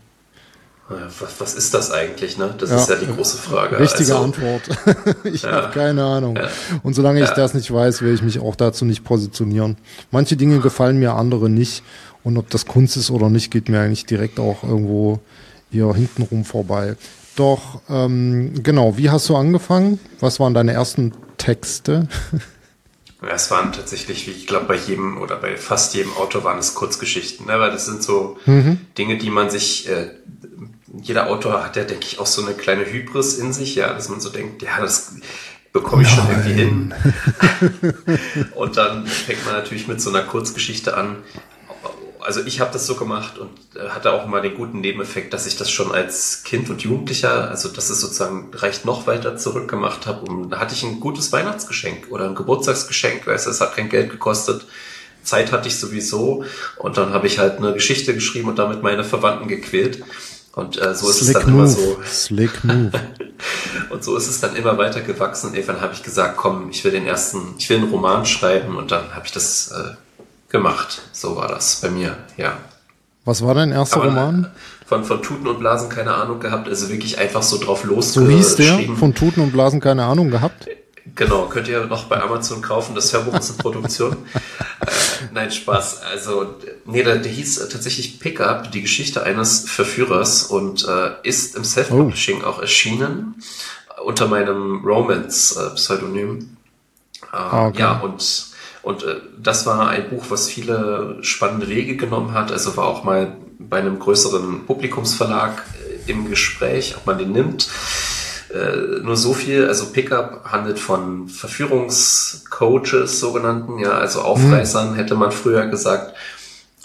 [0.90, 2.36] Was, was ist das eigentlich?
[2.36, 2.52] Ne?
[2.58, 3.78] Das ja, ist ja die große Frage.
[3.78, 4.62] Richtige also, Antwort.
[5.24, 6.34] ich ja, habe keine Ahnung.
[6.34, 6.48] Ja,
[6.82, 9.76] Und solange ich das nicht weiß, werde ich mich auch dazu nicht positionieren.
[10.10, 11.84] Manche Dinge gefallen mir, andere nicht.
[12.24, 15.20] Und ob das Kunst ist oder nicht, geht mir eigentlich direkt auch irgendwo
[15.70, 16.96] hier hintenrum vorbei.
[17.36, 20.00] Doch, ähm, genau, wie hast du angefangen?
[20.18, 22.08] Was waren deine ersten Texte?
[23.28, 26.74] Es waren tatsächlich, wie ich glaube, bei jedem oder bei fast jedem Autor waren es
[26.74, 27.60] Kurzgeschichten, ne?
[27.60, 28.80] weil das sind so mhm.
[28.96, 30.10] Dinge, die man sich, äh,
[30.92, 34.08] jeder Autor hat ja, denke ich, auch so eine kleine Hybris in sich, ja, dass
[34.08, 35.14] man so denkt, ja, das
[35.72, 36.16] bekomme ich Nein.
[36.16, 36.94] schon irgendwie hin.
[38.54, 41.22] Und dann fängt man natürlich mit so einer Kurzgeschichte an,
[42.22, 45.46] also ich habe das so gemacht und äh, hatte auch immer den guten Nebeneffekt, dass
[45.46, 49.68] ich das schon als Kind und Jugendlicher, also das ist sozusagen reicht noch weiter zurück
[49.68, 50.30] gemacht habe.
[50.30, 53.88] Und da hatte ich ein gutes Weihnachtsgeschenk oder ein Geburtstagsgeschenk, weißt du, es hat kein
[53.88, 54.66] Geld gekostet.
[55.22, 56.44] Zeit hatte ich sowieso
[56.76, 60.02] und dann habe ich halt eine Geschichte geschrieben und damit meine Verwandten gequält.
[60.52, 61.62] Und äh, so ist Slick es dann move.
[61.62, 61.98] immer so.
[62.04, 62.90] Slick move.
[63.90, 65.48] und so ist es dann immer weiter gewachsen.
[65.48, 68.76] Und irgendwann habe ich gesagt, komm, ich will den ersten, ich will einen Roman schreiben
[68.76, 69.94] und dann habe ich das äh,
[70.50, 71.02] gemacht.
[71.12, 72.56] So war das bei mir, ja.
[73.24, 74.50] Was war dein erster Aber Roman?
[74.86, 78.12] Von, von Tuten und Blasen keine Ahnung gehabt, also wirklich einfach so drauf los.
[78.12, 78.80] So hieß der?
[78.98, 80.66] Von Tuten und Blasen keine Ahnung gehabt?
[81.14, 82.94] Genau, könnt ihr noch bei Amazon kaufen.
[82.94, 84.12] Das Hörbuch ist in Produktion.
[84.34, 84.86] äh,
[85.32, 86.02] nein, Spaß.
[86.02, 86.54] Also,
[86.84, 92.42] nee, der, der hieß tatsächlich Pickup, die Geschichte eines Verführers und äh, ist im Self-Publishing
[92.42, 92.46] oh.
[92.46, 93.42] auch erschienen
[94.04, 96.56] unter meinem Romance-Pseudonym.
[97.22, 97.80] Äh, ah, okay.
[97.80, 98.50] Ja, und
[98.82, 102.50] und äh, das war ein Buch, was viele spannende Wege genommen hat.
[102.50, 105.62] Also war auch mal bei einem größeren Publikumsverlag
[106.06, 107.68] äh, im Gespräch, ob man den nimmt.
[108.52, 114.94] Äh, nur so viel, also Pickup handelt von Verführungscoaches, sogenannten, ja, also Aufreißern, mhm.
[114.96, 116.14] hätte man früher gesagt.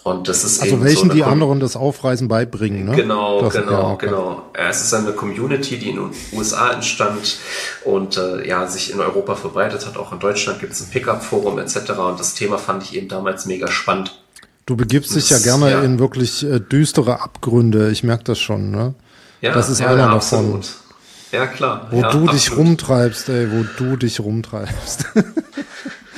[0.03, 2.95] Und das ist also welchen so die anderen das Aufreisen beibringen, ne?
[2.95, 4.43] Genau, das, genau, ja, genau.
[4.53, 7.37] Es ist eine Community, die in den USA entstand
[7.83, 9.97] und äh, ja sich in Europa verbreitet hat.
[9.97, 11.77] Auch in Deutschland gibt es ein Pickup-Forum etc.
[11.97, 14.21] Und das Thema fand ich eben damals mega spannend.
[14.67, 15.81] Du begibst dich ja gerne ja.
[15.81, 17.89] in wirklich äh, düstere Abgründe.
[17.89, 18.93] Ich merke das schon, ne?
[19.41, 20.13] Ja, das ist einer davon.
[20.13, 20.84] Absolut.
[21.31, 21.87] Ja, klar.
[21.91, 25.05] Wo du dich rumtreibst, ey, wo du dich rumtreibst.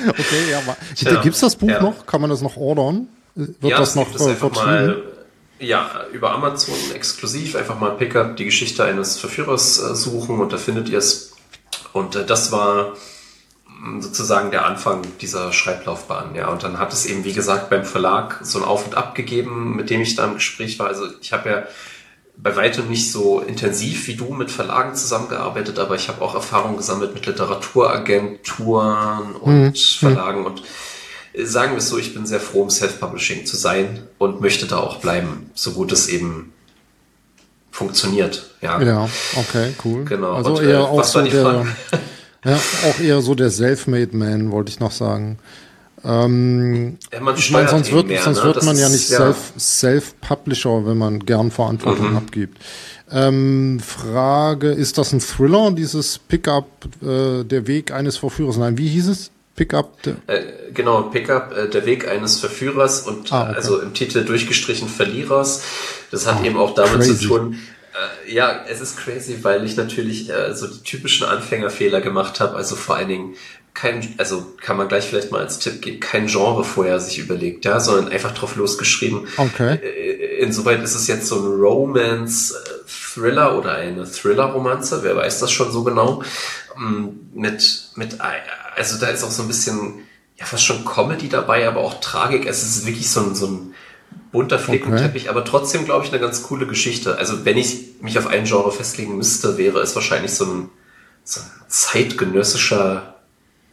[0.07, 1.21] okay, ja, aber.
[1.23, 2.05] Gibt's das Buch noch?
[2.05, 3.07] Kann man das noch ordern?
[3.35, 4.53] Wird ja, das noch das vertrieben?
[4.53, 5.03] Mal,
[5.59, 10.57] ja, über Amazon exklusiv einfach mal Pickup, die Geschichte eines Verführers äh, suchen und da
[10.57, 11.33] findet ihr es.
[11.93, 12.93] Und äh, das war
[13.79, 16.35] mm, sozusagen der Anfang dieser Schreiblaufbahn.
[16.35, 19.15] Ja, und dann hat es eben, wie gesagt, beim Verlag so ein Auf und Ab
[19.15, 20.87] gegeben, mit dem ich da im Gespräch war.
[20.87, 21.63] Also ich habe ja
[22.37, 26.77] bei weitem nicht so intensiv wie du mit Verlagen zusammengearbeitet, aber ich habe auch Erfahrung
[26.77, 29.75] gesammelt mit Literaturagenturen und mhm.
[29.75, 30.61] Verlagen und
[31.33, 34.67] äh, sagen wir es so, ich bin sehr froh, um Self-Publishing zu sein und möchte
[34.67, 36.53] da auch bleiben, so gut es eben
[37.71, 38.51] funktioniert.
[38.61, 40.05] Ja, ja okay, cool.
[40.05, 40.33] Genau.
[40.33, 41.65] Also und, eher äh, auch so der,
[42.45, 45.39] ja, auch eher so der Self-Made Man, wollte ich noch sagen.
[46.07, 48.43] Ähm, ja, man ich meine, sonst wird, mehr, sonst ne?
[48.45, 49.35] wird man ja nicht ja.
[49.59, 52.17] Self-Publisher, wenn man gern Verantwortung mhm.
[52.17, 52.57] abgibt.
[53.11, 56.67] Ähm, Frage, ist das ein Thriller, dieses Pickup,
[57.01, 58.55] äh, der Weg eines Verführers?
[58.55, 59.31] Nein, wie hieß es?
[59.57, 59.97] Pickup?
[60.27, 60.43] Äh,
[60.73, 63.55] genau, Pickup, äh, der Weg eines Verführers und ah, okay.
[63.55, 65.63] also im Titel durchgestrichen Verlierers.
[66.11, 67.17] Das hat oh, eben auch damit crazy.
[67.17, 67.59] zu tun,
[67.97, 72.55] äh, ja, es ist crazy, weil ich natürlich äh, so die typischen Anfängerfehler gemacht habe.
[72.55, 73.35] Also vor allen Dingen
[73.77, 77.63] kein, also kann man gleich vielleicht mal als Tipp geben, kein Genre vorher sich überlegt,
[77.63, 79.27] ja, sondern einfach drauf losgeschrieben.
[79.37, 79.75] Okay.
[79.75, 85.71] Äh, insoweit ist es jetzt so ein Romance-Thriller oder eine Thriller-Romanze, wer weiß das schon
[85.71, 86.23] so genau.
[86.75, 88.17] Mm, mit, mit,
[88.75, 89.99] also da ist auch so ein bisschen,
[90.37, 92.47] ja, fast schon Comedy dabei, aber auch Tragik.
[92.47, 93.75] Es ist wirklich so ein, so ein
[94.31, 95.29] bunter Flickenteppich, okay.
[95.29, 97.19] aber trotzdem, glaube ich, eine ganz coole Geschichte.
[97.19, 100.69] Also wenn ich mich auf ein Genre festlegen müsste, wäre es wahrscheinlich so ein,
[101.23, 103.16] so ein zeitgenössischer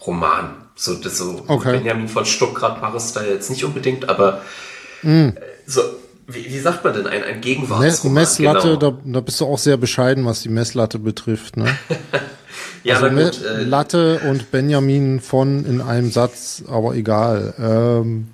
[0.06, 0.56] Roman.
[0.76, 1.72] So, das so okay.
[1.72, 4.42] Benjamin von Stuckrad war es da jetzt nicht unbedingt, aber
[5.02, 5.28] mm.
[5.66, 5.82] so,
[6.26, 8.14] wie, wie, sagt man denn, ein, ein Gegenwartsroman?
[8.14, 8.90] Messlatte, genau.
[8.90, 11.76] da, da bist du auch sehr bescheiden, was die Messlatte betrifft, ne?
[12.82, 17.54] ja, also gut, äh, Latte und Benjamin von in einem Satz, aber egal.
[17.58, 18.28] Ähm,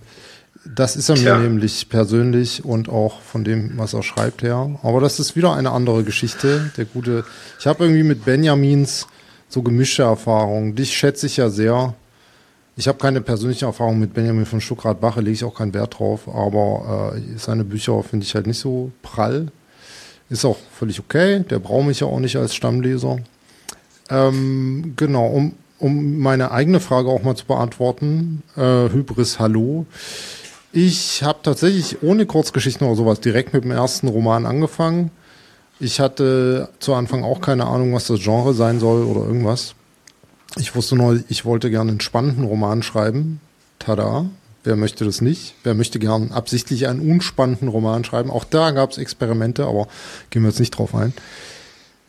[0.65, 1.37] das ist er Tja.
[1.37, 4.79] mir nämlich persönlich und auch von dem, was er schreibt her.
[4.83, 6.71] Aber das ist wieder eine andere Geschichte.
[6.77, 7.25] Der gute,
[7.59, 9.07] ich habe irgendwie mit Benjamins
[9.51, 10.75] so gemischte Erfahrungen.
[10.75, 11.95] Dich schätze ich ja sehr.
[12.77, 16.29] Ich habe keine persönliche Erfahrung mit Benjamin von Stuckrad-Bache, lege ich auch keinen Wert drauf,
[16.29, 19.49] aber äh, seine Bücher finde ich halt nicht so prall.
[20.31, 23.19] Ist auch völlig okay, der braucht mich ja auch nicht als Stammleser.
[24.09, 29.85] Ähm, genau, um, um meine eigene Frage auch mal zu beantworten, äh, Hybris Hallo.
[30.73, 35.11] Ich habe tatsächlich ohne Kurzgeschichten oder sowas direkt mit dem ersten Roman angefangen.
[35.81, 39.75] Ich hatte zu Anfang auch keine Ahnung, was das Genre sein soll oder irgendwas.
[40.57, 43.41] Ich wusste nur, ich wollte gerne einen spannenden Roman schreiben.
[43.79, 44.27] Tada.
[44.63, 45.55] Wer möchte das nicht?
[45.65, 48.31] Wer möchte gern absichtlich einen unspannenden Roman schreiben?
[48.31, 49.89] Auch da gab es Experimente, aber
[50.29, 51.15] gehen wir jetzt nicht drauf ein.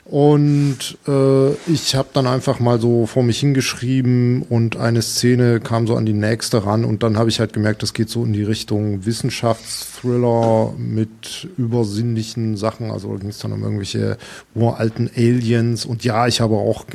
[0.04, 5.86] Und äh, ich habe dann einfach mal so vor mich hingeschrieben und eine Szene kam
[5.86, 8.34] so an die nächste ran und dann habe ich halt gemerkt, das geht so in
[8.34, 12.90] die Richtung Wissenschaftsthriller mit übersinnlichen Sachen.
[12.90, 14.18] Also ging es dann um irgendwelche
[14.56, 16.86] uralten Aliens und ja, ich habe auch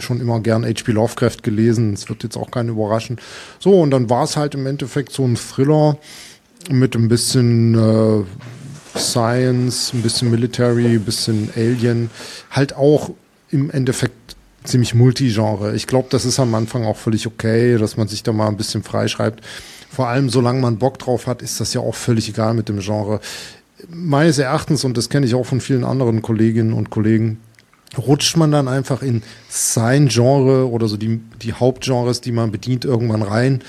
[0.00, 0.90] schon immer gern H.P.
[0.90, 1.92] Lovecraft gelesen.
[1.92, 3.18] Es wird jetzt auch keinen überraschen.
[3.60, 5.98] So, und dann war es halt im Endeffekt so ein Thriller
[6.68, 8.24] mit ein bisschen äh,
[8.98, 12.10] Science, ein bisschen Military, ein bisschen Alien,
[12.50, 13.10] halt auch
[13.50, 15.74] im Endeffekt ziemlich Multigenre.
[15.74, 18.56] Ich glaube, das ist am Anfang auch völlig okay, dass man sich da mal ein
[18.56, 19.44] bisschen freischreibt.
[19.90, 22.80] Vor allem, solange man Bock drauf hat, ist das ja auch völlig egal mit dem
[22.80, 23.20] Genre.
[23.88, 27.38] Meines Erachtens, und das kenne ich auch von vielen anderen Kolleginnen und Kollegen,
[27.96, 32.84] rutscht man dann einfach in sein Genre oder so die, die Hauptgenres, die man bedient,
[32.84, 33.62] irgendwann rein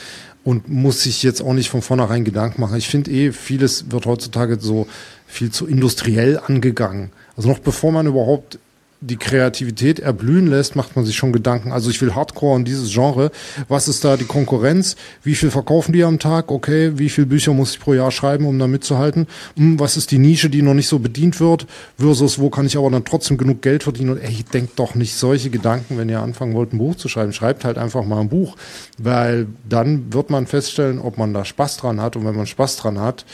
[0.47, 2.77] und muss sich jetzt auch nicht von vornherein Gedanken machen.
[2.77, 4.87] Ich finde eh, vieles wird heutzutage so
[5.27, 7.11] viel zu industriell angegangen.
[7.35, 8.57] Also noch bevor man überhaupt
[8.99, 11.71] die Kreativität erblühen lässt, macht man sich schon Gedanken.
[11.71, 13.31] Also ich will Hardcore in dieses Genre.
[13.67, 14.95] Was ist da die Konkurrenz?
[15.23, 16.51] Wie viel verkaufen die am Tag?
[16.51, 19.27] Okay, wie viele Bücher muss ich pro Jahr schreiben, um da mitzuhalten?
[19.55, 21.67] Hm, was ist die Nische, die noch nicht so bedient wird?
[21.97, 24.11] Versus, wo kann ich aber dann trotzdem genug Geld verdienen?
[24.11, 27.33] Und ey, denkt doch nicht solche Gedanken, wenn ihr anfangen wollt, ein Buch zu schreiben.
[27.33, 28.55] Schreibt halt einfach mal ein Buch,
[28.97, 32.15] weil dann wird man feststellen, ob man da Spaß dran hat.
[32.15, 33.25] Und wenn man Spaß dran hat,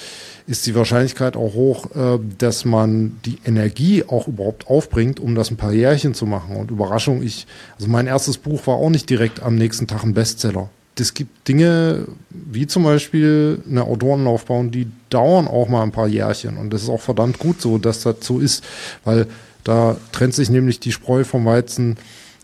[0.45, 5.51] ist die Wahrscheinlichkeit auch hoch, äh, dass man die Energie auch überhaupt aufbringt, um das
[5.51, 6.55] ein paar Jährchen zu machen.
[6.55, 10.13] Und Überraschung, ich, also mein erstes Buch war auch nicht direkt am nächsten Tag ein
[10.13, 10.69] Bestseller.
[10.99, 16.57] Es gibt Dinge, wie zum Beispiel eine Autorenlaufbahn, die dauern auch mal ein paar Jährchen.
[16.57, 18.63] Und das ist auch verdammt gut so, dass das so ist,
[19.03, 19.27] weil
[19.63, 21.97] da trennt sich nämlich die Spreu vom Weizen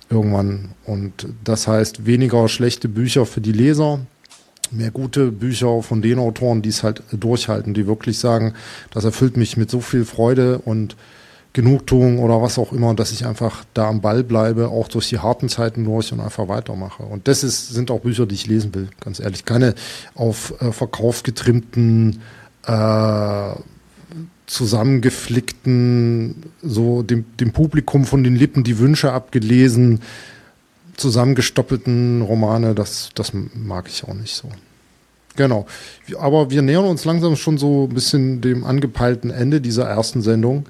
[0.10, 0.70] irgendwann.
[0.86, 4.00] Und das heißt weniger schlechte Bücher für die Leser,
[4.72, 8.54] mehr gute Bücher von den Autoren, die es halt durchhalten, die wirklich sagen,
[8.92, 10.96] das erfüllt mich mit so viel Freude und
[11.54, 15.18] Genugtuung oder was auch immer, dass ich einfach da am Ball bleibe, auch durch die
[15.18, 17.04] harten Zeiten durch und einfach weitermache.
[17.04, 19.46] Und das ist, sind auch Bücher, die ich lesen will, ganz ehrlich.
[19.46, 19.74] Keine
[20.14, 22.22] auf äh, Verkauf getrimmten,
[22.68, 23.54] äh,
[24.46, 30.02] zusammengeflickten, so dem, dem Publikum von den Lippen die Wünsche abgelesen,
[31.00, 34.50] zusammengestoppelten Romane, das, das mag ich auch nicht so.
[35.36, 35.66] Genau.
[36.20, 40.66] Aber wir nähern uns langsam schon so ein bisschen dem angepeilten Ende dieser ersten Sendung.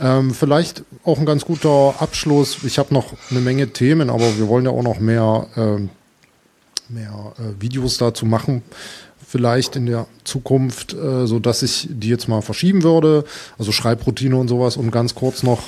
[0.00, 2.58] Ähm, vielleicht auch ein ganz guter Abschluss.
[2.64, 5.88] Ich habe noch eine Menge Themen, aber wir wollen ja auch noch mehr, ähm,
[6.88, 8.62] mehr äh, Videos dazu machen.
[9.26, 13.24] Vielleicht in der Zukunft, äh, so ich die jetzt mal verschieben würde.
[13.58, 14.76] Also Schreibroutine und sowas.
[14.76, 15.62] Und ganz kurz noch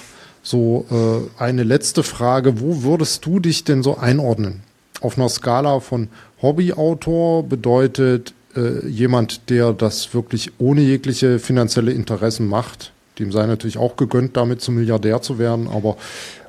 [0.46, 2.60] so äh, eine letzte Frage.
[2.60, 4.62] Wo würdest du dich denn so einordnen?
[5.00, 6.08] Auf einer Skala von
[6.40, 13.76] Hobbyautor bedeutet äh, jemand, der das wirklich ohne jegliche finanzielle Interessen macht, dem sei natürlich
[13.76, 15.96] auch gegönnt, damit zum Milliardär zu werden, aber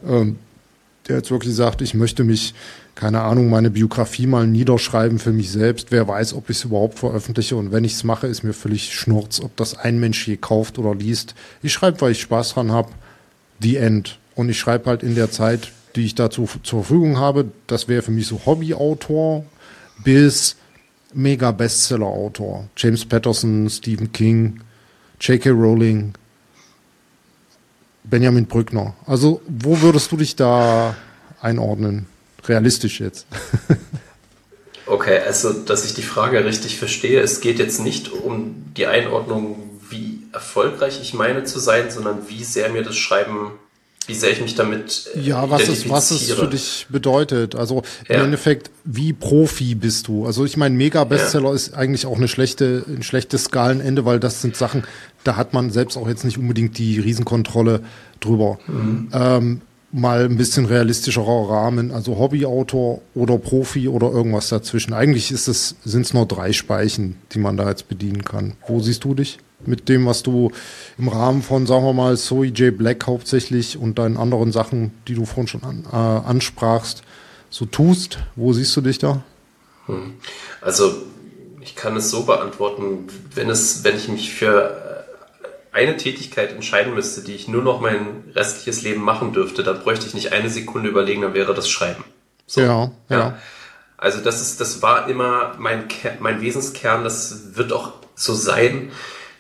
[0.08, 0.38] ähm,
[1.08, 2.54] der jetzt wirklich sagt, ich möchte mich,
[2.94, 5.92] keine Ahnung, meine Biografie mal niederschreiben für mich selbst.
[5.92, 8.94] Wer weiß, ob ich es überhaupt veröffentliche und wenn ich es mache, ist mir völlig
[8.94, 11.34] schnurz, ob das ein Mensch je kauft oder liest.
[11.64, 12.90] Ich schreibe, weil ich Spaß dran habe.
[13.62, 14.20] The End.
[14.36, 18.02] Und ich schreibe halt in der Zeit, die ich dazu zur Verfügung habe, das wäre
[18.02, 19.46] für mich so Hobbyautor
[20.04, 20.56] bis
[21.14, 22.70] mega Bestseller-Autor.
[22.78, 24.62] James Patterson, Stephen King,
[25.20, 25.50] J.K.
[25.50, 26.14] Rowling,
[28.04, 28.94] Benjamin Brückner.
[29.06, 30.96] Also, wo würdest du dich da
[31.42, 32.06] einordnen?
[32.46, 33.26] Realistisch jetzt.
[34.86, 39.67] okay, also, dass ich die Frage richtig verstehe, es geht jetzt nicht um die Einordnung,
[40.38, 43.54] erfolgreich ich meine zu sein, sondern wie sehr mir das Schreiben
[44.06, 47.56] wie sehr ich mich damit äh, Ja, was es, was es für dich bedeutet.
[47.56, 48.24] Also im ja.
[48.24, 50.26] Endeffekt, wie Profi bist du?
[50.26, 51.56] Also ich meine, Mega-Bestseller ja.
[51.56, 54.86] ist eigentlich auch eine schlechte, ein schlechtes Skalenende, weil das sind Sachen,
[55.26, 57.82] da hat man selbst auch jetzt nicht unbedingt die Riesenkontrolle
[58.22, 58.60] drüber.
[58.68, 59.10] Mhm.
[59.12, 59.62] Ähm,
[59.92, 64.94] mal ein bisschen realistischerer Rahmen, also Hobbyautor oder Profi oder irgendwas dazwischen.
[64.94, 68.54] Eigentlich ist es, sind es nur drei Speichen, die man da jetzt bedienen kann.
[68.68, 69.40] Wo siehst du dich?
[69.66, 70.52] Mit dem, was du
[70.98, 72.78] im Rahmen von, sagen wir mal, Zoe J.
[72.78, 77.04] Black hauptsächlich und deinen anderen Sachen, die du vorhin schon an, äh, ansprachst,
[77.50, 78.20] so tust?
[78.36, 79.24] Wo siehst du dich da?
[79.88, 80.14] Hm.
[80.62, 80.94] Also
[81.62, 85.06] ich kann es so beantworten, wenn es, wenn ich mich für
[85.74, 89.82] äh, eine Tätigkeit entscheiden müsste, die ich nur noch mein restliches Leben machen dürfte, dann
[89.82, 92.04] bräuchte ich nicht eine Sekunde überlegen, dann wäre das Schreiben.
[92.46, 93.38] So, ja, ja, ja.
[93.98, 95.86] Also das ist, das war immer mein,
[96.20, 98.92] mein Wesenskern, das wird auch so sein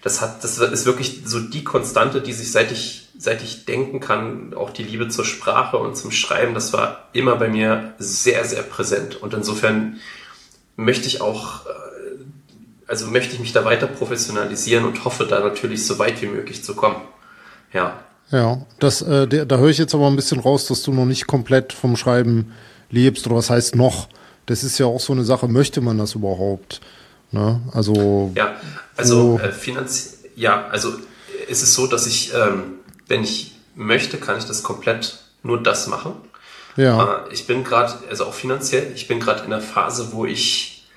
[0.07, 3.99] das hat, das ist wirklich so die Konstante, die sich seit ich, seit ich denken
[3.99, 8.45] kann, auch die Liebe zur Sprache und zum Schreiben, das war immer bei mir sehr,
[8.45, 9.21] sehr präsent.
[9.21, 9.97] Und insofern
[10.77, 11.69] möchte ich auch, äh,
[12.87, 16.63] also möchte ich mich da weiter professionalisieren und hoffe da natürlich so weit wie möglich
[16.63, 17.01] zu kommen.
[17.73, 17.99] Ja.
[18.31, 21.27] Ja, das, äh, da höre ich jetzt aber ein bisschen raus, dass du noch nicht
[21.27, 22.53] komplett vom Schreiben
[22.89, 24.07] lebst oder was heißt noch?
[24.45, 26.79] Das ist ja auch so eine Sache, möchte man das überhaupt?
[27.31, 27.61] Ne?
[27.73, 28.55] Also ja,
[28.95, 30.93] also äh, finanz ja, also
[31.47, 32.75] ist es so, dass ich, ähm,
[33.07, 36.13] wenn ich möchte, kann ich das komplett nur das machen.
[36.75, 37.25] Ja.
[37.25, 40.87] Äh, ich bin gerade, also auch finanziell, ich bin gerade in der Phase, wo ich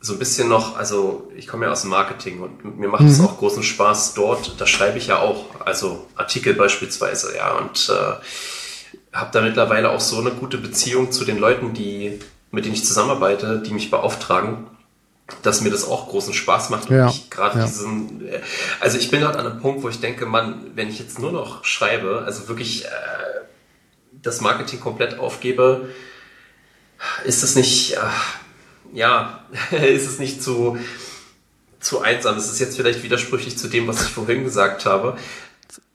[0.00, 3.18] so ein bisschen noch, also ich komme ja aus dem Marketing und mir macht es
[3.18, 3.26] mhm.
[3.26, 4.58] auch großen Spaß dort.
[4.58, 10.00] Da schreibe ich ja auch, also Artikel beispielsweise, ja, und äh, habe da mittlerweile auch
[10.00, 12.20] so eine gute Beziehung zu den Leuten, die
[12.52, 14.66] mit denen ich zusammenarbeite, die mich beauftragen
[15.42, 17.64] dass mir das auch großen Spaß macht und ja, ich gerade ja.
[17.64, 18.40] diesen, äh,
[18.80, 21.32] also ich bin gerade an einem Punkt, wo ich denke, man, wenn ich jetzt nur
[21.32, 22.88] noch schreibe, also wirklich äh,
[24.22, 25.88] das Marketing komplett aufgebe,
[27.24, 27.98] ist es nicht, äh,
[28.92, 30.78] ja, ist es nicht zu,
[31.80, 32.36] zu einsam.
[32.36, 35.16] Es ist jetzt vielleicht widersprüchlich zu dem, was ich vorhin gesagt habe.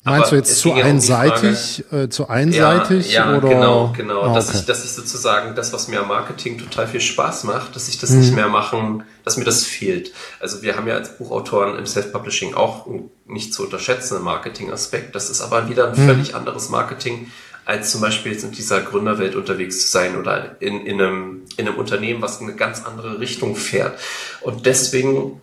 [0.04, 3.12] Meinst du jetzt zu einseitig, äh, zu einseitig?
[3.12, 3.50] Ja, ja oder?
[3.50, 4.22] genau, genau.
[4.22, 4.36] Ah, okay.
[4.36, 7.88] dass, ich, dass ich sozusagen das, was mir am Marketing total viel Spaß macht, dass
[7.88, 8.20] ich das mhm.
[8.20, 10.14] nicht mehr machen, dass mir das fehlt.
[10.40, 12.88] Also wir haben ja als Buchautoren im Self-Publishing auch
[13.26, 15.16] nicht zu unterschätzenden Marketing-Aspekt.
[15.16, 16.08] Das ist aber wieder ein mhm.
[16.08, 17.32] völlig anderes Marketing,
[17.66, 21.68] als zum Beispiel jetzt in dieser Gründerwelt unterwegs zu sein oder in, in, einem, in
[21.68, 24.00] einem Unternehmen, was in eine ganz andere Richtung fährt.
[24.42, 25.42] Und deswegen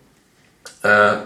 [0.83, 1.17] äh,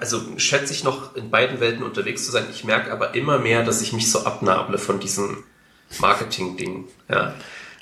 [0.00, 2.44] also schätze ich noch in beiden Welten unterwegs zu sein.
[2.50, 5.44] Ich merke aber immer mehr, dass ich mich so abnable von diesem
[5.98, 6.88] Marketing-Ding.
[7.08, 7.34] Ja.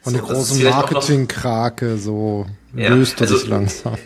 [0.03, 3.97] Von so, der großen Marketing-Krake, so ja, löst du also, dich langsam.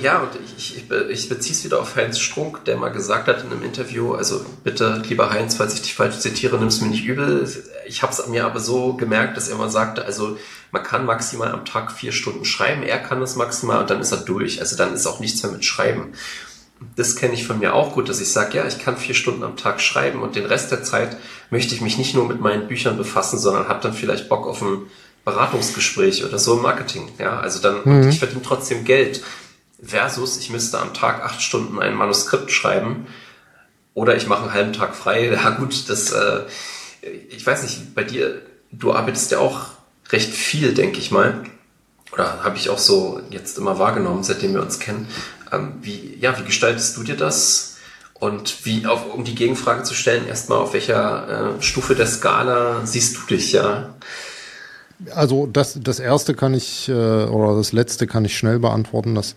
[0.00, 3.42] Ja, und ich, ich, ich beziehe es wieder auf Heinz Strunk, der mal gesagt hat
[3.42, 6.88] in einem Interview, also bitte, lieber Heinz, falls ich dich falsch zitiere, nimm es mir
[6.88, 7.46] nicht übel.
[7.86, 10.38] Ich habe es mir aber so gemerkt, dass er mal sagte, also
[10.70, 14.12] man kann maximal am Tag vier Stunden schreiben, er kann das maximal und dann ist
[14.12, 14.60] er durch.
[14.60, 16.12] Also dann ist auch nichts mehr mit Schreiben
[16.96, 19.42] das kenne ich von mir auch gut, dass ich sage, ja, ich kann vier Stunden
[19.42, 21.16] am Tag schreiben und den Rest der Zeit
[21.50, 24.62] möchte ich mich nicht nur mit meinen Büchern befassen, sondern habe dann vielleicht Bock auf
[24.62, 24.82] ein
[25.24, 27.10] Beratungsgespräch oder so im Marketing.
[27.18, 28.08] Ja, also dann, mhm.
[28.08, 29.22] ich verdiene trotzdem Geld.
[29.82, 33.06] Versus, ich müsste am Tag acht Stunden ein Manuskript schreiben
[33.92, 35.28] oder ich mache einen halben Tag frei.
[35.32, 36.42] Ja gut, das, äh,
[37.30, 39.66] ich weiß nicht, bei dir, du arbeitest ja auch
[40.10, 41.44] recht viel, denke ich mal.
[42.12, 45.08] Oder habe ich auch so jetzt immer wahrgenommen, seitdem wir uns kennen.
[45.52, 47.76] Ähm, wie, ja, wie gestaltest du dir das?
[48.14, 52.86] Und wie, auf, um die Gegenfrage zu stellen, erstmal, auf welcher äh, Stufe der Skala
[52.86, 53.94] siehst du dich, ja?
[55.14, 59.14] Also das, das erste kann ich, äh, oder das letzte kann ich schnell beantworten.
[59.14, 59.34] Das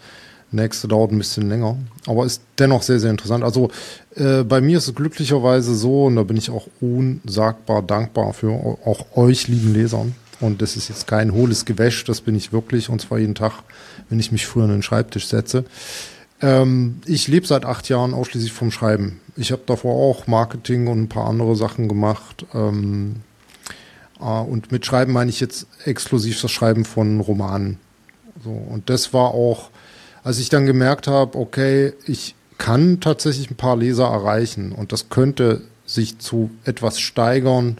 [0.52, 3.44] nächste dauert ein bisschen länger, aber ist dennoch sehr, sehr interessant.
[3.44, 3.70] Also
[4.16, 8.52] äh, bei mir ist es glücklicherweise so, und da bin ich auch unsagbar dankbar für
[8.52, 10.16] auch euch, lieben Lesern.
[10.40, 13.64] Und das ist jetzt kein hohles Gewäsch, das bin ich wirklich, und zwar jeden Tag,
[14.10, 15.66] wenn ich mich früher an den Schreibtisch setze.
[16.42, 19.20] Ähm, ich lebe seit acht Jahren ausschließlich vom Schreiben.
[19.36, 22.46] Ich habe davor auch Marketing und ein paar andere Sachen gemacht.
[22.54, 23.27] Ähm, äh,
[24.20, 27.80] und mit Schreiben meine ich jetzt exklusiv das Schreiben von Romanen.
[28.44, 29.70] So, und das war auch,
[30.24, 35.10] als ich dann gemerkt habe, okay, ich kann tatsächlich ein paar Leser erreichen und das
[35.10, 37.78] könnte sich zu etwas steigern,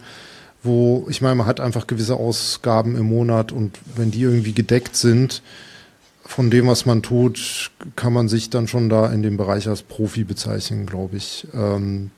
[0.62, 4.96] wo ich meine, man hat einfach gewisse Ausgaben im Monat und wenn die irgendwie gedeckt
[4.96, 5.42] sind,
[6.24, 9.82] von dem, was man tut, kann man sich dann schon da in dem Bereich als
[9.82, 11.46] Profi bezeichnen, glaube ich.
[11.54, 12.10] Ähm,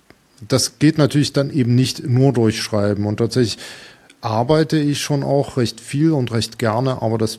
[0.48, 3.58] das geht natürlich dann eben nicht nur durch Schreiben und tatsächlich
[4.20, 7.38] arbeite ich schon auch recht viel und recht gerne, aber das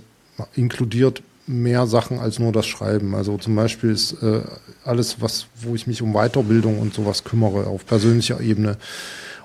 [0.56, 3.16] inkludiert mehr Sachen als nur das Schreiben.
[3.16, 4.42] Also zum Beispiel ist äh,
[4.84, 8.78] alles, was, wo ich mich um Weiterbildung und sowas kümmere, auf persönlicher Ebene,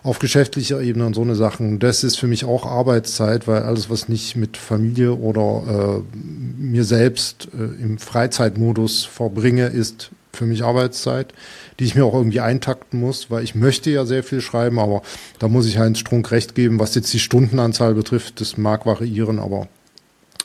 [0.03, 1.78] auf geschäftlicher Ebene und so eine Sachen.
[1.78, 6.84] Das ist für mich auch Arbeitszeit, weil alles, was nicht mit Familie oder äh, mir
[6.84, 11.32] selbst äh, im Freizeitmodus verbringe, ist für mich Arbeitszeit,
[11.78, 15.03] die ich mir auch irgendwie eintakten muss, weil ich möchte ja sehr viel schreiben, aber
[15.39, 19.39] da muss ich Heinz Strunk recht geben, was jetzt die Stundenanzahl betrifft, das mag variieren,
[19.39, 19.68] aber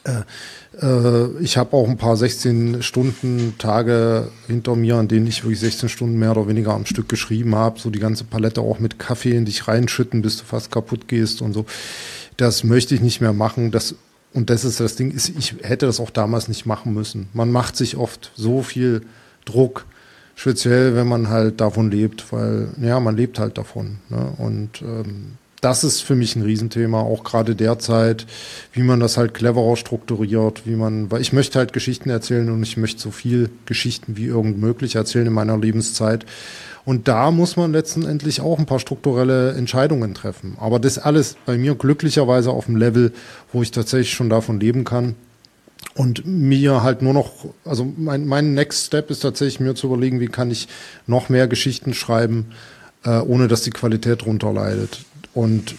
[0.03, 0.21] äh,
[0.81, 5.59] äh, ich habe auch ein paar 16 Stunden Tage hinter mir, an denen ich wirklich
[5.59, 8.99] 16 Stunden mehr oder weniger am Stück geschrieben habe, so die ganze Palette auch mit
[8.99, 11.65] Kaffee in dich reinschütten, bis du fast kaputt gehst und so.
[12.37, 13.71] Das möchte ich nicht mehr machen.
[13.71, 13.95] Das
[14.33, 17.27] und das ist das Ding, ich hätte das auch damals nicht machen müssen.
[17.33, 19.01] Man macht sich oft so viel
[19.45, 19.85] Druck,
[20.35, 23.97] speziell wenn man halt davon lebt, weil ja, man lebt halt davon.
[24.09, 24.33] Ne?
[24.37, 28.25] Und ähm, das ist für mich ein Riesenthema, auch gerade derzeit,
[28.73, 32.63] wie man das halt cleverer strukturiert, wie man, weil ich möchte halt Geschichten erzählen und
[32.63, 36.25] ich möchte so viel Geschichten wie irgend möglich erzählen in meiner Lebenszeit.
[36.83, 40.57] Und da muss man letztendlich auch ein paar strukturelle Entscheidungen treffen.
[40.59, 43.13] Aber das alles bei mir glücklicherweise auf dem Level,
[43.53, 45.15] wo ich tatsächlich schon davon leben kann.
[45.95, 47.31] Und mir halt nur noch,
[47.65, 50.67] also mein, mein Next Step ist tatsächlich mir zu überlegen, wie kann ich
[51.05, 52.51] noch mehr Geschichten schreiben,
[53.03, 54.99] äh, ohne dass die Qualität drunter leidet.
[55.33, 55.75] Und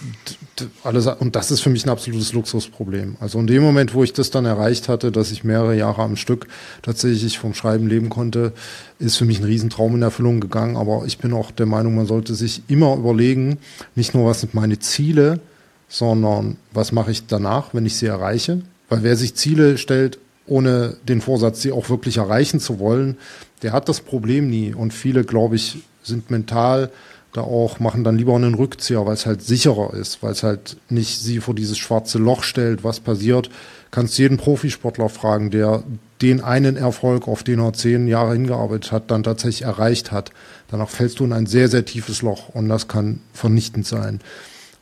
[0.83, 3.17] alles, und das ist für mich ein absolutes Luxusproblem.
[3.21, 6.17] Also in dem Moment, wo ich das dann erreicht hatte, dass ich mehrere Jahre am
[6.17, 6.47] Stück
[6.81, 8.53] tatsächlich vom Schreiben leben konnte,
[8.99, 10.77] ist für mich ein Riesentraum in Erfüllung gegangen.
[10.77, 13.59] Aber ich bin auch der Meinung, man sollte sich immer überlegen,
[13.95, 15.41] nicht nur was sind meine Ziele,
[15.89, 18.63] sondern was mache ich danach, wenn ich sie erreiche.
[18.93, 23.17] Weil wer sich Ziele stellt, ohne den Vorsatz, sie auch wirklich erreichen zu wollen,
[23.63, 24.75] der hat das Problem nie.
[24.75, 26.91] Und viele, glaube ich, sind mental
[27.33, 30.77] da auch, machen dann lieber einen Rückzieher, weil es halt sicherer ist, weil es halt
[30.91, 33.49] nicht sie vor dieses schwarze Loch stellt, was passiert.
[33.91, 35.85] Kannst jeden Profisportler fragen, der
[36.21, 40.33] den einen Erfolg, auf den er zehn Jahre hingearbeitet hat, dann tatsächlich erreicht hat.
[40.71, 44.21] Danach fällst du in ein sehr, sehr tiefes Loch und das kann vernichtend sein.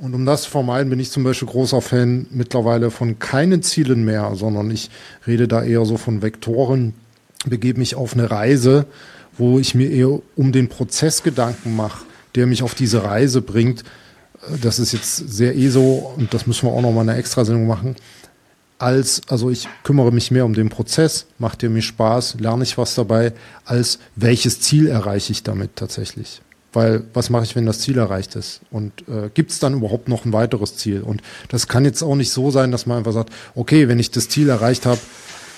[0.00, 4.04] Und um das zu vermeiden, bin ich zum Beispiel großer Fan mittlerweile von keinen Zielen
[4.04, 4.90] mehr, sondern ich
[5.26, 6.94] rede da eher so von Vektoren,
[7.46, 8.86] begebe mich auf eine Reise,
[9.36, 13.84] wo ich mir eher um den Prozess Gedanken mache der mich auf diese Reise bringt.
[14.62, 17.66] Das ist jetzt sehr eh so und das müssen wir auch noch mal eine Extrasendung
[17.66, 17.96] machen.
[18.78, 22.78] Als, also ich kümmere mich mehr um den Prozess, macht der mir Spaß, lerne ich
[22.78, 23.34] was dabei,
[23.66, 26.40] als welches Ziel erreiche ich damit tatsächlich.
[26.72, 28.60] Weil was mache ich, wenn das Ziel erreicht ist?
[28.70, 31.02] Und äh, gibt es dann überhaupt noch ein weiteres Ziel?
[31.02, 34.10] Und das kann jetzt auch nicht so sein, dass man einfach sagt, okay, wenn ich
[34.10, 35.00] das Ziel erreicht habe,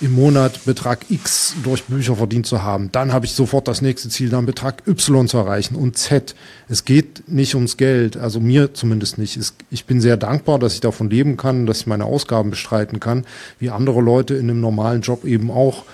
[0.02, 2.90] im Monat Betrag X durch Bücher verdient zu haben.
[2.90, 6.34] Dann habe ich sofort das nächste Ziel, dann Betrag Y zu erreichen und Z.
[6.68, 9.38] Es geht nicht ums Geld, also mir zumindest nicht.
[9.70, 13.24] Ich bin sehr dankbar, dass ich davon leben kann, dass ich meine Ausgaben bestreiten kann,
[13.60, 15.84] wie andere Leute in einem normalen Job eben auch.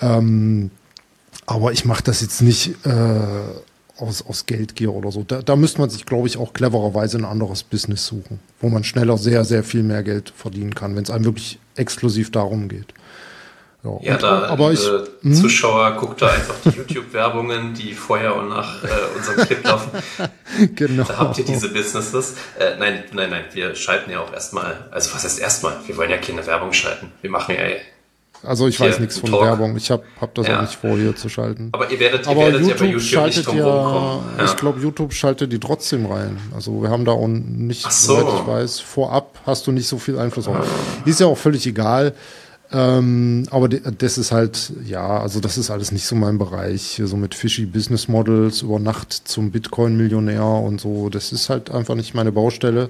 [0.00, 0.70] Ähm,
[1.44, 3.28] aber ich mache das jetzt nicht äh,
[3.98, 5.22] aus, aus Geldgier oder so.
[5.22, 8.84] Da, da müsste man sich, glaube ich, auch clevererweise ein anderes Business suchen, wo man
[8.84, 12.94] schneller sehr, sehr viel mehr Geld verdienen kann, wenn es einem wirklich exklusiv darum geht.
[13.84, 14.80] Ja, ja und, da, aber ich,
[15.22, 15.34] hm?
[15.34, 19.90] Zuschauer, guckt da einfach die YouTube-Werbungen, die vorher und nach äh, unserem Clip laufen.
[20.76, 21.02] genau.
[21.02, 22.36] Da habt ihr diese Businesses.
[22.58, 25.76] Äh, nein, nein, nein, wir schalten ja auch erstmal, also was heißt erstmal?
[25.86, 27.10] Wir wollen ja keine Werbung schalten.
[27.22, 27.62] Wir machen ja
[28.42, 29.42] also ich weiß nichts von Talk.
[29.42, 29.76] Werbung.
[29.76, 30.58] Ich habe hab das ja.
[30.58, 31.70] auch nicht vor, hier zu schalten.
[31.72, 34.56] Aber ihr werdet, ihr Aber werdet YouTube ja bei YouTube schaltet nicht ja, ja, Ich
[34.56, 36.38] glaube, YouTube schaltet die trotzdem rein.
[36.54, 38.16] Also wir haben da auch nicht, so.
[38.16, 40.66] soweit ich weiß, vorab hast du nicht so viel Einfluss auf.
[41.04, 42.14] Ist ja auch völlig egal.
[42.74, 47.00] Ähm, aber das ist halt, ja, also das ist alles nicht so mein Bereich.
[47.04, 51.10] So mit fishy Business Models über Nacht zum Bitcoin-Millionär und so.
[51.10, 52.88] Das ist halt einfach nicht meine Baustelle.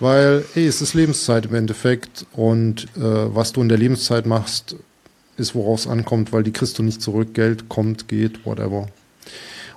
[0.00, 2.26] Weil, ey, es ist Lebenszeit im Endeffekt.
[2.32, 4.76] Und äh, was du in der Lebenszeit machst,
[5.36, 7.34] ist, worauf es ankommt, weil die kriegst du nicht zurück.
[7.34, 8.86] Geld kommt, geht, whatever.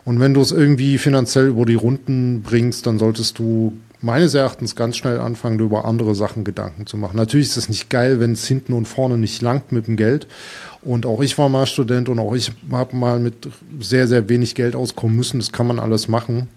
[0.05, 4.75] Und wenn du es irgendwie finanziell über die Runden bringst, dann solltest du meines Erachtens
[4.75, 7.17] ganz schnell anfangen, über andere Sachen Gedanken zu machen.
[7.17, 10.27] Natürlich ist es nicht geil, wenn es hinten und vorne nicht langt mit dem Geld.
[10.81, 13.49] Und auch ich war mal Student und auch ich habe mal mit
[13.79, 15.39] sehr, sehr wenig Geld auskommen müssen.
[15.39, 16.47] Das kann man alles machen.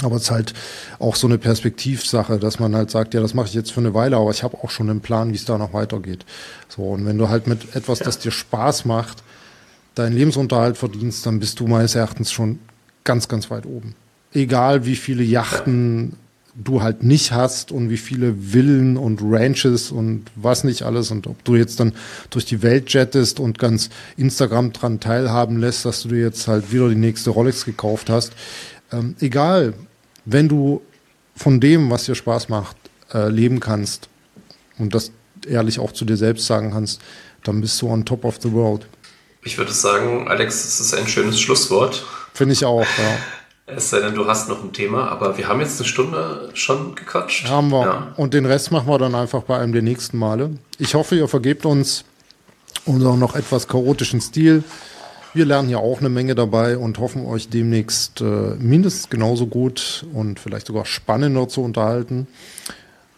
[0.00, 0.54] Aber es ist halt
[0.98, 3.94] auch so eine Perspektivsache, dass man halt sagt, ja, das mache ich jetzt für eine
[3.94, 6.24] Weile, aber ich habe auch schon einen Plan, wie es da noch weitergeht.
[6.68, 9.22] So, und wenn du halt mit etwas, das dir Spaß macht,
[9.94, 12.58] deinen Lebensunterhalt verdienst, dann bist du meines Erachtens schon
[13.04, 13.94] ganz, ganz weit oben.
[14.32, 16.16] Egal wie viele Yachten
[16.54, 21.26] du halt nicht hast und wie viele Villen und Ranches und was nicht alles und
[21.26, 21.94] ob du jetzt dann
[22.30, 26.72] durch die Welt jettest und ganz Instagram dran teilhaben lässt, dass du dir jetzt halt
[26.72, 28.32] wieder die nächste Rolex gekauft hast.
[28.92, 29.74] Ähm, egal,
[30.24, 30.82] wenn du
[31.34, 32.76] von dem, was dir Spaß macht,
[33.12, 34.08] äh, leben kannst
[34.78, 35.12] und das
[35.46, 37.00] ehrlich auch zu dir selbst sagen kannst,
[37.44, 38.86] dann bist du on top of the world.
[39.44, 42.04] Ich würde sagen, Alex, das ist ein schönes Schlusswort.
[42.32, 42.86] Finde ich auch, ja.
[43.74, 46.94] Es sei denn, du hast noch ein Thema, aber wir haben jetzt eine Stunde schon
[46.94, 47.48] gequatscht.
[47.48, 47.84] Haben wir.
[47.84, 48.12] Ja.
[48.16, 50.50] Und den Rest machen wir dann einfach bei einem der nächsten Male.
[50.78, 52.04] Ich hoffe, ihr vergebt uns
[52.84, 54.64] unseren noch etwas chaotischen Stil.
[55.34, 60.04] Wir lernen ja auch eine Menge dabei und hoffen euch demnächst äh, mindestens genauso gut
[60.12, 62.26] und vielleicht sogar spannender zu unterhalten,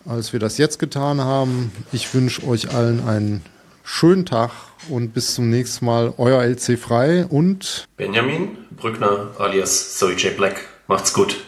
[0.06, 1.72] als wir das jetzt getan haben.
[1.92, 3.42] Ich wünsche euch allen einen
[3.82, 4.52] schönen Tag
[4.88, 6.14] und bis zum nächsten Mal.
[6.16, 10.36] Euer LC Frei und Benjamin Brückner alias Zoe J.
[10.36, 10.60] Black.
[10.86, 11.44] Macht's gut.